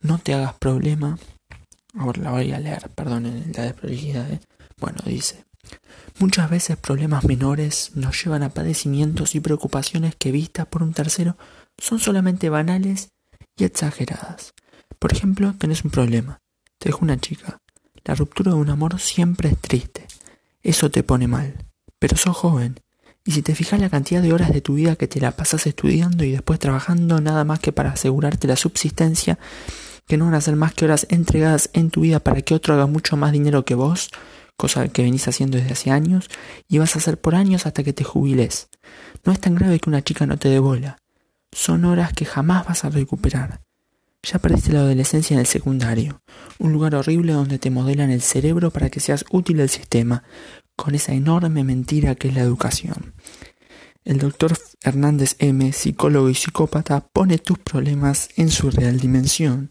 No 0.00 0.18
te 0.18 0.34
hagas 0.34 0.54
problema. 0.54 1.18
Ahora 1.94 2.22
la 2.22 2.30
voy 2.30 2.52
a 2.52 2.60
leer, 2.60 2.88
perdón, 2.90 3.26
en 3.26 3.52
la 3.52 3.64
desprolijidad. 3.64 4.30
¿eh? 4.30 4.40
Bueno, 4.78 4.98
dice. 5.04 5.44
Muchas 6.18 6.50
veces 6.50 6.76
problemas 6.76 7.24
menores 7.24 7.92
nos 7.94 8.22
llevan 8.22 8.42
a 8.42 8.50
padecimientos 8.50 9.34
y 9.34 9.40
preocupaciones 9.40 10.16
que 10.16 10.32
vistas 10.32 10.66
por 10.66 10.82
un 10.82 10.92
tercero 10.92 11.36
son 11.78 11.98
solamente 11.98 12.48
banales 12.48 13.10
y 13.56 13.64
exageradas. 13.64 14.52
Por 14.98 15.12
ejemplo, 15.12 15.54
tenés 15.58 15.84
un 15.84 15.90
problema. 15.90 16.38
Te 16.78 16.88
dejo 16.88 17.00
una 17.02 17.18
chica. 17.18 17.58
La 18.04 18.14
ruptura 18.14 18.52
de 18.52 18.58
un 18.58 18.70
amor 18.70 19.00
siempre 19.00 19.50
es 19.50 19.58
triste. 19.58 20.06
Eso 20.62 20.90
te 20.90 21.02
pone 21.02 21.26
mal. 21.26 21.66
Pero 21.98 22.16
sos 22.16 22.36
joven 22.36 22.80
y 23.30 23.32
si 23.32 23.42
te 23.42 23.54
fijas 23.54 23.78
la 23.78 23.88
cantidad 23.88 24.20
de 24.20 24.32
horas 24.32 24.52
de 24.52 24.60
tu 24.60 24.74
vida 24.74 24.96
que 24.96 25.06
te 25.06 25.20
la 25.20 25.30
pasas 25.30 25.64
estudiando 25.68 26.24
y 26.24 26.32
después 26.32 26.58
trabajando 26.58 27.20
nada 27.20 27.44
más 27.44 27.60
que 27.60 27.70
para 27.70 27.92
asegurarte 27.92 28.48
la 28.48 28.56
subsistencia, 28.56 29.38
que 30.08 30.16
no 30.16 30.24
van 30.24 30.34
a 30.34 30.40
ser 30.40 30.56
más 30.56 30.74
que 30.74 30.84
horas 30.84 31.06
entregadas 31.10 31.70
en 31.72 31.90
tu 31.90 32.00
vida 32.00 32.18
para 32.18 32.42
que 32.42 32.54
otro 32.54 32.74
haga 32.74 32.86
mucho 32.86 33.16
más 33.16 33.30
dinero 33.30 33.64
que 33.64 33.76
vos, 33.76 34.10
cosa 34.56 34.88
que 34.88 35.04
venís 35.04 35.28
haciendo 35.28 35.58
desde 35.58 35.74
hace 35.74 35.92
años, 35.92 36.28
y 36.66 36.78
vas 36.78 36.96
a 36.96 36.98
hacer 36.98 37.20
por 37.20 37.36
años 37.36 37.66
hasta 37.66 37.84
que 37.84 37.92
te 37.92 38.02
jubiles. 38.02 38.68
No 39.24 39.32
es 39.32 39.38
tan 39.38 39.54
grave 39.54 39.78
que 39.78 39.90
una 39.90 40.02
chica 40.02 40.26
no 40.26 40.36
te 40.36 40.48
dé 40.48 40.58
bola. 40.58 40.98
Son 41.52 41.84
horas 41.84 42.12
que 42.12 42.24
jamás 42.24 42.66
vas 42.66 42.84
a 42.84 42.90
recuperar. 42.90 43.60
Ya 44.24 44.40
perdiste 44.40 44.72
la 44.72 44.80
adolescencia 44.80 45.34
en 45.34 45.40
el 45.40 45.46
secundario, 45.46 46.20
un 46.58 46.72
lugar 46.72 46.96
horrible 46.96 47.32
donde 47.32 47.58
te 47.60 47.70
modelan 47.70 48.10
el 48.10 48.20
cerebro 48.20 48.72
para 48.72 48.90
que 48.90 49.00
seas 49.00 49.24
útil 49.30 49.60
al 49.60 49.70
sistema, 49.70 50.24
con 50.80 50.94
esa 50.94 51.12
enorme 51.12 51.62
mentira 51.62 52.14
que 52.14 52.28
es 52.28 52.34
la 52.34 52.40
educación. 52.40 53.12
El 54.02 54.18
doctor 54.18 54.56
Hernández 54.82 55.36
M., 55.38 55.74
psicólogo 55.74 56.30
y 56.30 56.34
psicópata, 56.34 57.06
pone 57.12 57.36
tus 57.36 57.58
problemas 57.58 58.30
en 58.36 58.48
su 58.48 58.70
real 58.70 58.98
dimensión. 58.98 59.70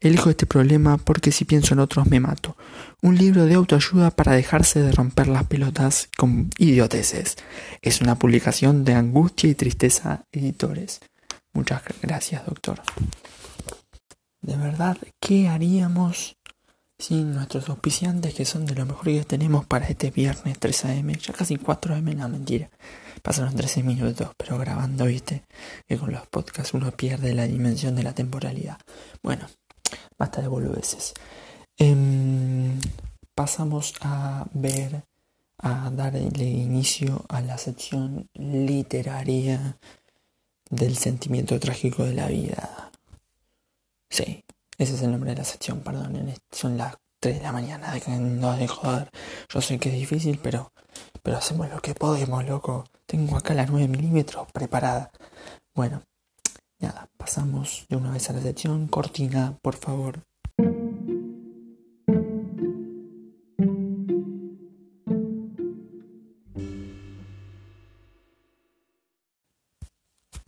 Elijo 0.00 0.28
este 0.28 0.44
problema 0.44 0.98
porque 0.98 1.30
si 1.30 1.44
pienso 1.44 1.74
en 1.74 1.80
otros 1.80 2.08
me 2.08 2.18
mato. 2.18 2.56
Un 3.02 3.16
libro 3.16 3.44
de 3.44 3.54
autoayuda 3.54 4.10
para 4.10 4.32
dejarse 4.32 4.82
de 4.82 4.90
romper 4.90 5.28
las 5.28 5.44
pelotas 5.44 6.08
con 6.18 6.50
idioteces. 6.58 7.36
Es 7.80 8.00
una 8.00 8.18
publicación 8.18 8.84
de 8.84 8.94
Angustia 8.94 9.48
y 9.48 9.54
Tristeza 9.54 10.24
Editores. 10.32 10.98
Muchas 11.52 11.82
gracias, 12.02 12.44
doctor. 12.44 12.82
De 14.42 14.56
verdad, 14.56 14.98
¿qué 15.20 15.46
haríamos 15.46 16.35
sin 16.98 17.34
nuestros 17.34 17.68
auspiciantes 17.68 18.34
que 18.34 18.44
son 18.44 18.64
de 18.66 18.74
lo 18.74 18.86
mejor 18.86 19.04
que 19.04 19.24
tenemos 19.24 19.66
para 19.66 19.86
este 19.86 20.10
viernes 20.10 20.58
3 20.58 20.84
am, 20.86 21.12
ya 21.12 21.32
casi 21.32 21.56
4 21.56 21.94
am, 21.94 22.04
no 22.16 22.28
mentira, 22.28 22.70
pasaron 23.22 23.54
13 23.54 23.82
minutos, 23.82 24.30
pero 24.36 24.58
grabando, 24.58 25.04
viste, 25.04 25.44
que 25.86 25.98
con 25.98 26.12
los 26.12 26.26
podcasts 26.26 26.74
uno 26.74 26.90
pierde 26.92 27.34
la 27.34 27.46
dimensión 27.46 27.96
de 27.96 28.02
la 28.02 28.14
temporalidad. 28.14 28.78
Bueno, 29.22 29.46
basta 30.18 30.40
de 30.40 30.48
boludeces. 30.48 31.14
Em, 31.76 32.80
pasamos 33.34 33.94
a 34.00 34.46
ver, 34.54 35.04
a 35.58 35.90
darle 35.90 36.44
inicio 36.44 37.24
a 37.28 37.40
la 37.40 37.58
sección 37.58 38.28
literaria 38.34 39.78
del 40.70 40.96
sentimiento 40.96 41.58
trágico 41.60 42.04
de 42.04 42.14
la 42.14 42.28
vida. 42.28 42.90
Sí, 44.08 44.44
ese 44.78 44.94
es 44.94 45.02
el 45.02 45.10
nombre 45.10 45.30
de 45.30 45.36
la 45.36 45.44
sección, 45.44 45.80
perdón. 45.80 46.34
Son 46.50 46.76
las 46.76 46.96
3 47.20 47.38
de 47.38 47.42
la 47.42 47.52
mañana, 47.52 47.94
no 48.18 48.56
de 48.56 48.68
joder. 48.68 49.10
Yo 49.48 49.60
sé 49.60 49.78
que 49.78 49.88
es 49.88 49.94
difícil, 49.94 50.38
pero, 50.42 50.72
pero 51.22 51.38
hacemos 51.38 51.70
lo 51.70 51.80
que 51.80 51.94
podemos, 51.94 52.44
loco. 52.44 52.84
Tengo 53.06 53.36
acá 53.36 53.54
la 53.54 53.66
9 53.66 53.88
milímetros 53.88 54.46
preparada. 54.52 55.10
Bueno, 55.74 56.02
nada, 56.78 57.08
pasamos 57.16 57.86
de 57.88 57.96
una 57.96 58.10
vez 58.10 58.28
a 58.28 58.34
la 58.34 58.42
sección. 58.42 58.86
Cortina, 58.88 59.58
por 59.62 59.76
favor. 59.76 60.20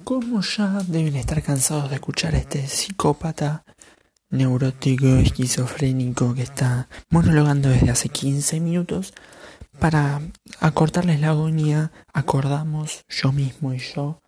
Como 0.05 0.41
ya 0.41 0.81
deben 0.87 1.17
estar 1.17 1.43
cansados 1.43 1.91
de 1.91 1.97
escuchar 1.97 2.35
a 2.35 2.39
este 2.39 2.67
psicópata 2.67 3.65
neurótico, 4.31 5.07
esquizofrénico 5.07 6.35
que 6.35 6.43
está 6.43 6.89
monologando 7.11 7.69
desde 7.69 7.91
hace 7.91 8.09
15 8.09 8.61
minutos. 8.61 9.15
Para 9.79 10.21
acortarles 10.61 11.21
la 11.21 11.29
agonía, 11.29 11.93
acordamos 12.13 13.05
yo 13.09 13.33
mismo 13.33 13.73
y 13.73 13.79
yo 13.79 14.21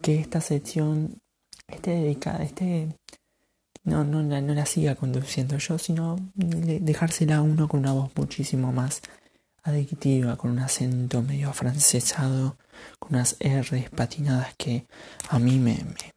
que 0.00 0.20
esta 0.20 0.40
sección 0.40 1.20
esté 1.66 1.90
dedicada, 1.90 2.44
esté 2.44 2.88
no, 3.84 4.04
no, 4.04 4.22
no 4.22 4.54
la 4.54 4.66
siga 4.66 4.94
conduciendo 4.94 5.58
yo, 5.58 5.78
sino 5.78 6.16
dejársela 6.34 7.36
a 7.36 7.42
uno 7.42 7.68
con 7.68 7.80
una 7.80 7.92
voz 7.92 8.10
muchísimo 8.14 8.70
más 8.72 9.00
adictiva, 9.62 10.36
con 10.36 10.50
un 10.52 10.58
acento 10.60 11.22
medio 11.22 11.50
afrancesado, 11.50 12.56
con 12.98 13.14
unas 13.14 13.36
R's 13.40 13.90
patinadas 13.90 14.54
que 14.56 14.86
a 15.28 15.38
mí 15.38 15.58
me, 15.58 15.74
me, 15.74 16.12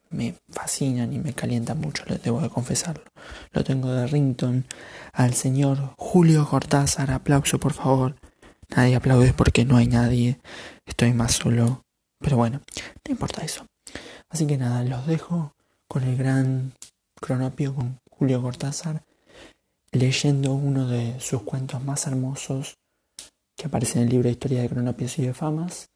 fascinan 0.48 1.12
y 1.12 1.18
me 1.18 1.32
calientan 1.32 1.80
mucho, 1.80 2.04
les 2.06 2.22
debo 2.22 2.40
de 2.40 2.50
confesarlo. 2.50 3.04
Lo 3.52 3.64
tengo 3.64 3.92
de 3.92 4.06
Rington 4.06 4.64
al 5.12 5.34
señor 5.34 5.94
Julio 5.96 6.48
Cortázar, 6.48 7.10
aplauso 7.10 7.58
por 7.58 7.72
favor. 7.72 8.16
Nadie 8.76 8.96
aplaude 8.96 9.32
porque 9.32 9.64
no 9.64 9.76
hay 9.76 9.86
nadie, 9.86 10.38
estoy 10.86 11.12
más 11.12 11.32
solo. 11.32 11.82
Pero 12.18 12.36
bueno, 12.36 12.60
no 13.06 13.12
importa 13.12 13.42
eso. 13.42 13.66
Así 14.30 14.46
que 14.46 14.56
nada, 14.56 14.82
los 14.84 15.06
dejo 15.06 15.54
con 15.88 16.04
el 16.04 16.16
gran 16.16 16.72
cronopio, 17.20 17.74
con 17.74 17.98
Julio 18.10 18.40
Cortázar, 18.40 19.02
leyendo 19.90 20.54
uno 20.54 20.86
de 20.86 21.20
sus 21.20 21.42
cuentos 21.42 21.84
más 21.84 22.06
hermosos 22.06 22.78
que 23.56 23.66
aparece 23.66 23.98
en 23.98 24.04
el 24.04 24.10
libro 24.10 24.28
Historia 24.28 24.62
de 24.62 24.68
Cronopios 24.68 25.18
y 25.18 25.26
de 25.26 25.34
Famas. 25.34 25.91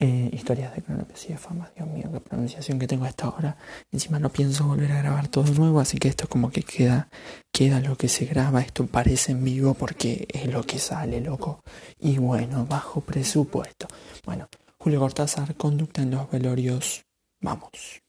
Eh, 0.00 0.30
historias 0.32 0.76
de 0.76 0.82
Cronopios 0.82 1.24
y 1.24 1.32
de 1.32 1.38
Famas, 1.38 1.74
Dios 1.74 1.88
mío, 1.88 2.08
qué 2.12 2.20
pronunciación 2.20 2.78
que 2.78 2.86
tengo 2.86 3.04
a 3.04 3.08
esta 3.08 3.28
hora. 3.30 3.56
Encima 3.90 4.20
no 4.20 4.28
pienso 4.28 4.64
volver 4.64 4.92
a 4.92 5.02
grabar 5.02 5.26
todo 5.26 5.52
nuevo, 5.54 5.80
así 5.80 5.98
que 5.98 6.06
esto 6.06 6.28
como 6.28 6.52
que 6.52 6.62
queda, 6.62 7.08
queda 7.50 7.80
lo 7.80 7.96
que 7.96 8.06
se 8.06 8.24
graba, 8.24 8.60
esto 8.60 8.86
parece 8.86 9.32
en 9.32 9.42
vivo 9.42 9.74
porque 9.74 10.28
es 10.32 10.46
lo 10.46 10.62
que 10.62 10.78
sale, 10.78 11.20
loco. 11.20 11.64
Y 11.98 12.18
bueno, 12.18 12.64
bajo 12.64 13.00
presupuesto. 13.00 13.88
Bueno, 14.24 14.48
Julio 14.78 15.00
Cortázar, 15.00 15.56
conducta 15.56 16.02
en 16.02 16.12
los 16.12 16.30
velorios, 16.30 17.04
vamos. 17.40 18.00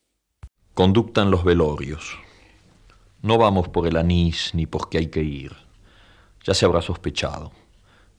Conducta 0.76 1.24
en 1.24 1.32
los 1.32 1.44
velorios. 1.44 2.20
No 3.24 3.40
vamos 3.40 3.68
por 3.68 3.88
el 3.88 3.98
anís 3.98 4.52
ni 4.54 4.68
porque 4.68 5.00
hay 5.00 5.08
que 5.08 5.24
ir. 5.24 5.54
Ya 6.46 6.54
se 6.54 6.66
habrá 6.66 6.84
sospechado. 6.84 7.52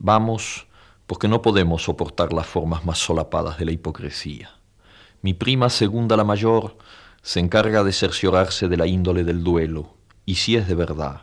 Vamos 0.01 0.67
porque 1.11 1.27
no 1.27 1.43
podemos 1.43 1.83
soportar 1.83 2.33
las 2.33 2.47
formas 2.47 2.85
más 2.85 2.99
solapadas 2.99 3.59
de 3.59 3.65
la 3.65 3.73
hipocresía. 3.73 4.53
Mi 5.23 5.35
prima 5.35 5.69
segunda 5.69 6.17
la 6.17 6.23
mayor 6.23 6.79
se 7.21 7.41
encarga 7.41 7.83
de 7.83 7.91
cerciorarse 7.91 8.69
de 8.69 8.77
la 8.77 8.87
índole 8.87 9.25
del 9.25 9.43
duelo, 9.43 9.97
y 10.25 10.37
si 10.37 10.55
es 10.55 10.69
de 10.69 10.77
verdad, 10.77 11.23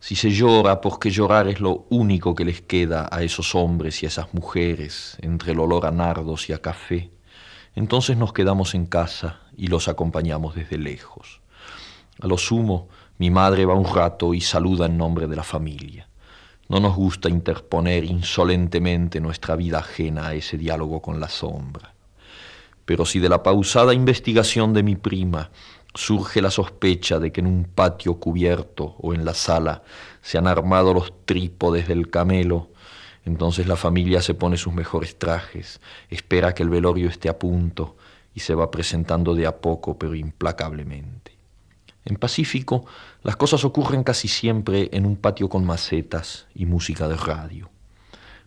si 0.00 0.16
se 0.16 0.30
llora 0.30 0.80
porque 0.80 1.12
llorar 1.12 1.46
es 1.46 1.60
lo 1.60 1.86
único 1.90 2.34
que 2.34 2.44
les 2.44 2.60
queda 2.60 3.08
a 3.08 3.22
esos 3.22 3.54
hombres 3.54 4.02
y 4.02 4.06
a 4.06 4.08
esas 4.08 4.34
mujeres 4.34 5.16
entre 5.20 5.52
el 5.52 5.60
olor 5.60 5.86
a 5.86 5.92
nardos 5.92 6.50
y 6.50 6.52
a 6.52 6.60
café, 6.60 7.12
entonces 7.76 8.16
nos 8.16 8.32
quedamos 8.32 8.74
en 8.74 8.86
casa 8.86 9.42
y 9.56 9.68
los 9.68 9.86
acompañamos 9.86 10.56
desde 10.56 10.76
lejos. 10.76 11.40
A 12.20 12.26
lo 12.26 12.36
sumo, 12.36 12.88
mi 13.18 13.30
madre 13.30 13.64
va 13.64 13.74
un 13.74 13.94
rato 13.94 14.34
y 14.34 14.40
saluda 14.40 14.86
en 14.86 14.98
nombre 14.98 15.28
de 15.28 15.36
la 15.36 15.44
familia. 15.44 16.09
No 16.70 16.78
nos 16.78 16.94
gusta 16.94 17.28
interponer 17.28 18.04
insolentemente 18.04 19.20
nuestra 19.20 19.56
vida 19.56 19.80
ajena 19.80 20.28
a 20.28 20.34
ese 20.34 20.56
diálogo 20.56 21.02
con 21.02 21.18
la 21.18 21.28
sombra. 21.28 21.94
Pero 22.84 23.04
si 23.04 23.18
de 23.18 23.28
la 23.28 23.42
pausada 23.42 23.92
investigación 23.92 24.72
de 24.72 24.84
mi 24.84 24.94
prima 24.94 25.50
surge 25.96 26.40
la 26.40 26.52
sospecha 26.52 27.18
de 27.18 27.32
que 27.32 27.40
en 27.40 27.48
un 27.48 27.64
patio 27.64 28.20
cubierto 28.20 28.94
o 29.00 29.14
en 29.14 29.24
la 29.24 29.34
sala 29.34 29.82
se 30.22 30.38
han 30.38 30.46
armado 30.46 30.94
los 30.94 31.12
trípodes 31.24 31.88
del 31.88 32.08
camelo, 32.08 32.68
entonces 33.24 33.66
la 33.66 33.74
familia 33.74 34.22
se 34.22 34.34
pone 34.34 34.56
sus 34.56 34.72
mejores 34.72 35.18
trajes, 35.18 35.80
espera 36.08 36.54
que 36.54 36.62
el 36.62 36.68
velorio 36.68 37.08
esté 37.08 37.28
a 37.28 37.36
punto 37.36 37.96
y 38.32 38.40
se 38.40 38.54
va 38.54 38.70
presentando 38.70 39.34
de 39.34 39.48
a 39.48 39.56
poco 39.56 39.98
pero 39.98 40.14
implacablemente. 40.14 41.32
En 42.04 42.14
Pacífico 42.14 42.86
las 43.22 43.36
cosas 43.36 43.64
ocurren 43.64 44.02
casi 44.02 44.28
siempre 44.28 44.88
en 44.92 45.04
un 45.04 45.16
patio 45.16 45.48
con 45.48 45.64
macetas 45.64 46.46
y 46.54 46.64
música 46.64 47.06
de 47.06 47.16
radio. 47.16 47.70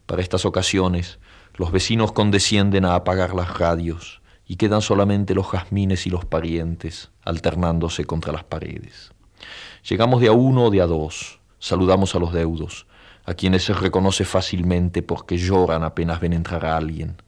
Para 0.06 0.22
estas 0.22 0.46
ocasiones 0.46 1.20
los 1.56 1.72
vecinos 1.72 2.12
condescienden 2.12 2.86
a 2.86 2.96
apagar 2.96 3.36
las 3.36 3.58
radios 3.58 4.22
y 4.48 4.56
quedan 4.56 4.82
solamente 4.82 5.36
los 5.36 5.48
jazmines 5.48 6.08
y 6.08 6.10
los 6.10 6.26
parientes 6.26 7.12
alternándose 7.24 8.06
contra 8.06 8.34
las 8.34 8.44
paredes. 8.44 9.12
Llegamos 9.88 10.22
de 10.22 10.28
a 10.28 10.32
uno 10.32 10.66
o 10.66 10.72
de 10.72 10.82
a 10.82 10.88
dos, 10.88 11.40
saludamos 11.60 12.16
a 12.16 12.20
los 12.20 12.34
deudos, 12.34 12.88
a 13.26 13.36
quienes 13.36 13.64
se 13.64 13.74
reconoce 13.74 14.26
fácilmente 14.26 15.04
porque 15.04 15.38
lloran 15.38 15.84
apenas 15.84 16.20
ven 16.20 16.34
entrar 16.34 16.66
a 16.66 16.76
alguien, 16.76 17.22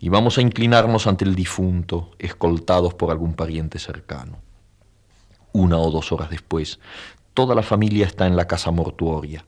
y 0.00 0.08
vamos 0.08 0.38
a 0.38 0.42
inclinarnos 0.42 1.06
ante 1.06 1.24
el 1.24 1.34
difunto, 1.34 2.10
escoltados 2.18 2.94
por 2.94 3.10
algún 3.10 3.34
pariente 3.34 3.78
cercano. 3.78 4.38
Una 5.52 5.78
o 5.78 5.90
dos 5.90 6.12
horas 6.12 6.30
después, 6.30 6.80
toda 7.34 7.54
la 7.54 7.62
familia 7.62 8.06
está 8.06 8.26
en 8.26 8.36
la 8.36 8.46
casa 8.46 8.70
mortuoria, 8.70 9.44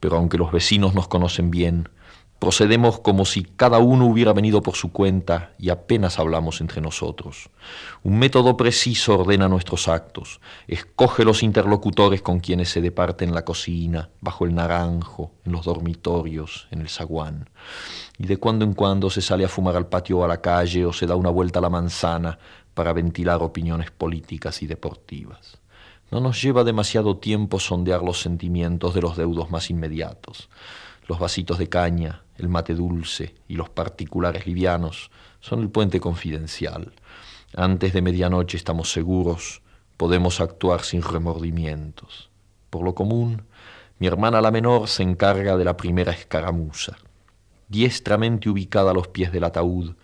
pero 0.00 0.16
aunque 0.16 0.38
los 0.38 0.52
vecinos 0.52 0.94
nos 0.94 1.08
conocen 1.08 1.50
bien, 1.50 1.88
Procedemos 2.38 3.00
como 3.00 3.24
si 3.24 3.44
cada 3.44 3.78
uno 3.78 4.04
hubiera 4.04 4.34
venido 4.34 4.60
por 4.60 4.74
su 4.74 4.92
cuenta 4.92 5.52
y 5.58 5.70
apenas 5.70 6.18
hablamos 6.18 6.60
entre 6.60 6.82
nosotros. 6.82 7.48
Un 8.02 8.18
método 8.18 8.58
preciso 8.58 9.18
ordena 9.18 9.48
nuestros 9.48 9.88
actos, 9.88 10.40
escoge 10.68 11.24
los 11.24 11.42
interlocutores 11.42 12.20
con 12.20 12.40
quienes 12.40 12.68
se 12.68 12.82
departe 12.82 13.24
en 13.24 13.34
la 13.34 13.46
cocina, 13.46 14.10
bajo 14.20 14.44
el 14.44 14.54
naranjo, 14.54 15.32
en 15.46 15.52
los 15.52 15.64
dormitorios, 15.64 16.68
en 16.70 16.82
el 16.82 16.90
zaguán. 16.90 17.48
Y 18.18 18.26
de 18.26 18.36
cuando 18.36 18.66
en 18.66 18.74
cuando 18.74 19.08
se 19.08 19.22
sale 19.22 19.46
a 19.46 19.48
fumar 19.48 19.74
al 19.74 19.88
patio 19.88 20.18
o 20.18 20.24
a 20.24 20.28
la 20.28 20.42
calle 20.42 20.84
o 20.84 20.92
se 20.92 21.06
da 21.06 21.16
una 21.16 21.30
vuelta 21.30 21.60
a 21.60 21.62
la 21.62 21.70
manzana 21.70 22.38
para 22.76 22.92
ventilar 22.92 23.42
opiniones 23.42 23.90
políticas 23.90 24.60
y 24.60 24.66
deportivas. 24.66 25.56
No 26.10 26.20
nos 26.20 26.42
lleva 26.42 26.62
demasiado 26.62 27.16
tiempo 27.16 27.58
sondear 27.58 28.02
los 28.02 28.20
sentimientos 28.20 28.94
de 28.94 29.00
los 29.00 29.16
deudos 29.16 29.50
más 29.50 29.70
inmediatos. 29.70 30.50
Los 31.08 31.18
vasitos 31.18 31.56
de 31.56 31.70
caña, 31.70 32.22
el 32.36 32.50
mate 32.50 32.74
dulce 32.74 33.34
y 33.48 33.54
los 33.54 33.70
particulares 33.70 34.46
livianos 34.46 35.10
son 35.40 35.62
el 35.62 35.70
puente 35.70 36.00
confidencial. 36.00 36.92
Antes 37.56 37.94
de 37.94 38.02
medianoche 38.02 38.58
estamos 38.58 38.92
seguros, 38.92 39.62
podemos 39.96 40.42
actuar 40.42 40.82
sin 40.82 41.00
remordimientos. 41.00 42.28
Por 42.68 42.84
lo 42.84 42.94
común, 42.94 43.46
mi 43.98 44.06
hermana 44.06 44.42
la 44.42 44.50
menor 44.50 44.88
se 44.88 45.02
encarga 45.02 45.56
de 45.56 45.64
la 45.64 45.78
primera 45.78 46.12
escaramuza. 46.12 46.98
Diestramente 47.68 48.50
ubicada 48.50 48.90
a 48.90 48.94
los 48.94 49.08
pies 49.08 49.32
del 49.32 49.44
ataúd, 49.44 49.94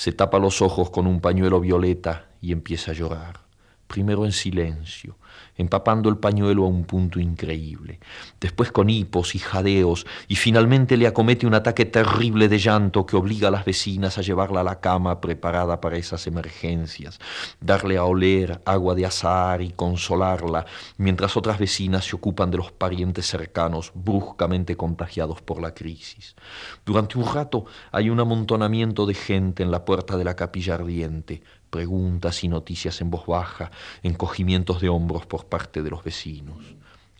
se 0.00 0.12
tapa 0.12 0.38
los 0.38 0.62
ojos 0.62 0.88
con 0.88 1.06
un 1.06 1.20
pañuelo 1.20 1.60
violeta 1.60 2.30
y 2.40 2.52
empieza 2.52 2.92
a 2.92 2.94
llorar, 2.94 3.40
primero 3.90 4.24
en 4.24 4.30
silencio, 4.30 5.16
empapando 5.56 6.08
el 6.08 6.16
pañuelo 6.16 6.64
a 6.64 6.68
un 6.68 6.84
punto 6.84 7.18
increíble, 7.18 7.98
después 8.40 8.70
con 8.70 8.88
hipos 8.88 9.34
y 9.34 9.40
jadeos, 9.40 10.06
y 10.28 10.36
finalmente 10.36 10.96
le 10.96 11.08
acomete 11.08 11.44
un 11.44 11.54
ataque 11.54 11.86
terrible 11.86 12.48
de 12.48 12.60
llanto 12.60 13.04
que 13.04 13.16
obliga 13.16 13.48
a 13.48 13.50
las 13.50 13.64
vecinas 13.64 14.16
a 14.16 14.22
llevarla 14.22 14.60
a 14.60 14.64
la 14.64 14.80
cama 14.80 15.20
preparada 15.20 15.80
para 15.80 15.96
esas 15.96 16.28
emergencias, 16.28 17.18
darle 17.60 17.96
a 17.96 18.04
oler 18.04 18.60
agua 18.64 18.94
de 18.94 19.06
azahar 19.06 19.60
y 19.60 19.72
consolarla, 19.72 20.66
mientras 20.96 21.36
otras 21.36 21.58
vecinas 21.58 22.04
se 22.04 22.14
ocupan 22.14 22.52
de 22.52 22.58
los 22.58 22.70
parientes 22.70 23.26
cercanos 23.26 23.90
bruscamente 23.92 24.76
contagiados 24.76 25.42
por 25.42 25.60
la 25.60 25.74
crisis. 25.74 26.36
Durante 26.86 27.18
un 27.18 27.26
rato 27.26 27.64
hay 27.90 28.08
un 28.08 28.20
amontonamiento 28.20 29.04
de 29.04 29.14
gente 29.14 29.64
en 29.64 29.72
la 29.72 29.84
puerta 29.84 30.16
de 30.16 30.24
la 30.24 30.36
capilla 30.36 30.74
ardiente, 30.74 31.42
preguntas 31.70 32.44
y 32.44 32.48
noticias 32.48 33.00
en 33.00 33.10
voz 33.10 33.26
baja, 33.26 33.70
encogimientos 34.02 34.80
de 34.80 34.88
hombros 34.88 35.26
por 35.26 35.46
parte 35.46 35.82
de 35.82 35.90
los 35.90 36.04
vecinos. 36.04 36.58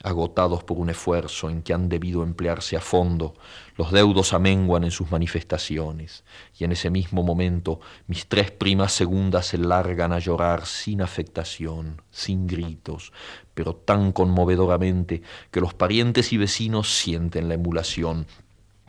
Agotados 0.02 0.64
por 0.64 0.78
un 0.78 0.88
esfuerzo 0.88 1.50
en 1.50 1.60
que 1.60 1.74
han 1.74 1.90
debido 1.90 2.22
emplearse 2.22 2.74
a 2.74 2.80
fondo, 2.80 3.34
los 3.76 3.92
deudos 3.92 4.32
amenguan 4.32 4.84
en 4.84 4.90
sus 4.90 5.10
manifestaciones, 5.10 6.24
y 6.58 6.64
en 6.64 6.72
ese 6.72 6.88
mismo 6.88 7.22
momento 7.22 7.80
mis 8.06 8.26
tres 8.26 8.50
primas 8.50 8.92
segundas 8.92 9.46
se 9.46 9.58
largan 9.58 10.14
a 10.14 10.18
llorar 10.18 10.64
sin 10.64 11.02
afectación, 11.02 12.00
sin 12.10 12.46
gritos, 12.46 13.12
pero 13.52 13.74
tan 13.74 14.12
conmovedoramente 14.12 15.20
que 15.50 15.60
los 15.60 15.74
parientes 15.74 16.32
y 16.32 16.38
vecinos 16.38 16.90
sienten 16.90 17.48
la 17.48 17.54
emulación 17.54 18.26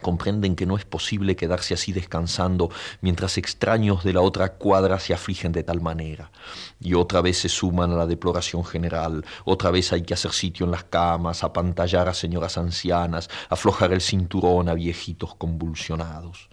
comprenden 0.02 0.56
que 0.56 0.66
no 0.66 0.76
es 0.76 0.86
posible 0.86 1.36
quedarse 1.36 1.74
así 1.74 1.94
descansando 1.94 2.70
mientras 3.02 3.38
extraños 3.38 4.04
de 4.04 4.14
la 4.14 4.22
otra 4.22 4.54
cuadra 4.54 5.00
se 5.00 5.14
afligen 5.14 5.52
de 5.52 5.64
tal 5.64 5.82
manera. 5.82 6.32
Y 6.80 6.94
otra 6.96 7.22
vez 7.22 7.38
se 7.38 7.50
suman 7.50 7.92
a 7.92 7.96
la 7.96 8.08
deploración 8.08 8.66
general, 8.66 9.24
otra 9.46 9.72
vez 9.72 9.94
hay 9.94 10.02
que 10.04 10.14
hacer 10.14 10.32
sitio 10.32 10.66
en 10.66 10.72
las 10.72 10.84
camas, 10.84 11.44
apantallar 11.44 12.10
a 12.10 12.14
señoras 12.14 12.58
ancianas, 12.58 13.30
aflojar 13.50 13.94
el 13.94 14.02
cinturón 14.02 14.68
a 14.68 14.74
viejitos 14.74 15.36
convulsionados. 15.36 16.50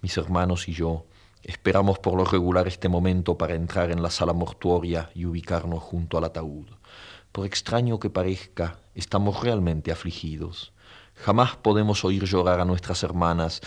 Mis 0.00 0.16
hermanos 0.16 0.68
y 0.68 0.72
yo 0.72 1.06
esperamos 1.42 1.98
por 1.98 2.14
lo 2.14 2.24
regular 2.24 2.68
este 2.68 2.88
momento 2.88 3.36
para 3.36 3.54
entrar 3.54 3.90
en 3.90 4.02
la 4.02 4.10
sala 4.10 4.32
mortuoria 4.32 5.10
y 5.14 5.24
ubicarnos 5.26 5.82
junto 5.82 6.18
al 6.18 6.24
ataúd. 6.24 6.66
Por 7.32 7.46
extraño 7.46 7.98
que 7.98 8.10
parezca, 8.10 8.78
estamos 8.94 9.42
realmente 9.42 9.90
afligidos. 9.90 10.72
Jamás 11.14 11.56
podemos 11.56 12.04
oír 12.04 12.24
llorar 12.24 12.60
a 12.60 12.64
nuestras 12.64 13.02
hermanas 13.02 13.60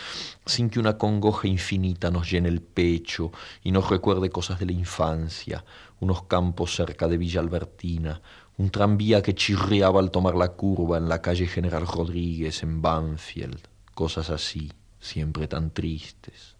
sin 0.45 0.69
que 0.69 0.79
una 0.79 0.97
congoja 0.97 1.47
infinita 1.47 2.11
nos 2.11 2.29
llene 2.29 2.49
el 2.49 2.61
pecho 2.61 3.31
y 3.63 3.71
nos 3.71 3.89
recuerde 3.89 4.29
cosas 4.29 4.59
de 4.59 4.65
la 4.65 4.73
infancia, 4.73 5.63
unos 5.99 6.23
campos 6.23 6.75
cerca 6.75 7.07
de 7.07 7.17
Villa 7.17 7.39
Albertina, 7.39 8.21
un 8.57 8.69
tranvía 8.71 9.21
que 9.21 9.35
chirriaba 9.35 9.99
al 9.99 10.11
tomar 10.11 10.35
la 10.35 10.49
curva 10.49 10.97
en 10.97 11.07
la 11.07 11.21
calle 11.21 11.47
General 11.47 11.87
Rodríguez 11.87 12.63
en 12.63 12.81
Banfield, 12.81 13.59
cosas 13.93 14.29
así, 14.29 14.71
siempre 14.99 15.47
tan 15.47 15.71
tristes. 15.71 16.57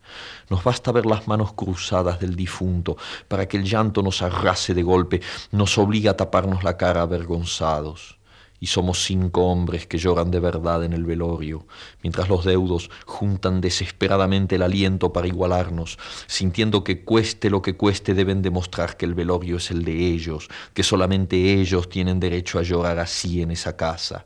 Nos 0.50 0.64
basta 0.64 0.92
ver 0.92 1.06
las 1.06 1.28
manos 1.28 1.54
cruzadas 1.54 2.20
del 2.20 2.36
difunto 2.36 2.96
para 3.28 3.48
que 3.48 3.58
el 3.58 3.64
llanto 3.64 4.02
nos 4.02 4.22
arrase 4.22 4.74
de 4.74 4.84
golpe, 4.84 5.22
nos 5.52 5.78
obliga 5.78 6.12
a 6.12 6.18
taparnos 6.18 6.64
la 6.64 6.78
cara 6.78 7.02
avergonzados 7.02 8.20
y 8.60 8.68
somos 8.68 9.04
cinco 9.04 9.46
hombres 9.46 9.88
que 9.88 9.98
lloran 9.98 10.32
de 10.32 10.40
verdad 10.40 10.84
en 10.84 10.94
el 10.94 11.06
velorio, 11.06 11.68
mientras 12.02 12.30
los 12.30 12.46
deudos 12.46 12.90
juntan 13.06 13.62
desesperadamente 13.62 14.56
el 14.56 14.62
aliento 14.64 15.12
para 15.14 15.28
igualarnos, 15.28 16.00
sintiendo 16.28 16.84
que 16.84 17.04
cueste 17.04 17.50
lo 17.50 17.62
que 17.62 17.76
cueste 17.76 18.14
deben 18.14 18.42
demostrar 18.42 18.98
que 18.98 19.06
el 19.06 19.14
velorio 19.14 19.58
es 19.58 19.72
el 19.72 19.84
de 19.84 20.08
ellos, 20.08 20.48
que 20.74 20.84
solamente 20.84 21.54
ellos 21.54 21.90
tienen 21.90 22.20
derecho 22.20 22.60
a 22.60 22.64
llorar 22.64 23.00
así 23.00 23.42
en 23.42 23.52
esa 23.52 23.76
casa, 23.76 24.26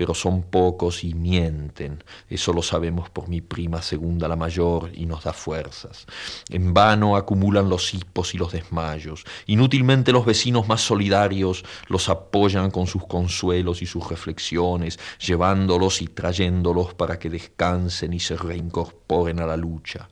pero 0.00 0.14
son 0.14 0.44
pocos 0.44 1.04
y 1.04 1.12
mienten. 1.12 2.02
Eso 2.26 2.54
lo 2.54 2.62
sabemos 2.62 3.10
por 3.10 3.28
mi 3.28 3.42
prima 3.42 3.82
segunda, 3.82 4.28
la 4.28 4.34
mayor, 4.34 4.90
y 4.94 5.04
nos 5.04 5.24
da 5.24 5.34
fuerzas. 5.34 6.06
En 6.48 6.72
vano 6.72 7.16
acumulan 7.16 7.68
los 7.68 7.92
hipos 7.92 8.34
y 8.34 8.38
los 8.38 8.50
desmayos. 8.50 9.24
Inútilmente 9.44 10.10
los 10.10 10.24
vecinos 10.24 10.66
más 10.66 10.80
solidarios 10.80 11.66
los 11.88 12.08
apoyan 12.08 12.70
con 12.70 12.86
sus 12.86 13.06
consuelos 13.06 13.82
y 13.82 13.86
sus 13.86 14.08
reflexiones, 14.08 14.98
llevándolos 15.18 16.00
y 16.00 16.06
trayéndolos 16.06 16.94
para 16.94 17.18
que 17.18 17.28
descansen 17.28 18.14
y 18.14 18.20
se 18.20 18.38
reincorporen 18.38 19.38
a 19.40 19.44
la 19.44 19.58
lucha. 19.58 20.08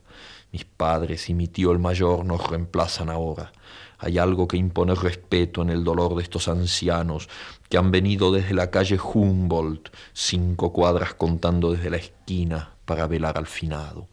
Mis 0.52 0.66
padres 0.66 1.30
y 1.30 1.34
mi 1.34 1.48
tío 1.48 1.72
el 1.72 1.78
mayor 1.78 2.26
nos 2.26 2.46
reemplazan 2.46 3.08
ahora. 3.08 3.52
Hay 4.00 4.16
algo 4.16 4.46
que 4.46 4.56
impone 4.56 4.94
respeto 4.94 5.62
en 5.62 5.70
el 5.70 5.82
dolor 5.82 6.14
de 6.14 6.22
estos 6.22 6.46
ancianos 6.46 7.28
que 7.68 7.78
han 7.78 7.90
venido 7.90 8.32
desde 8.32 8.54
la 8.54 8.70
calle 8.70 8.98
Humboldt, 8.98 9.90
cinco 10.12 10.72
cuadras 10.72 11.14
contando 11.14 11.72
desde 11.72 11.90
la 11.90 11.98
esquina, 11.98 12.74
para 12.84 13.06
velar 13.06 13.36
al 13.36 13.46
finado. 13.46 14.08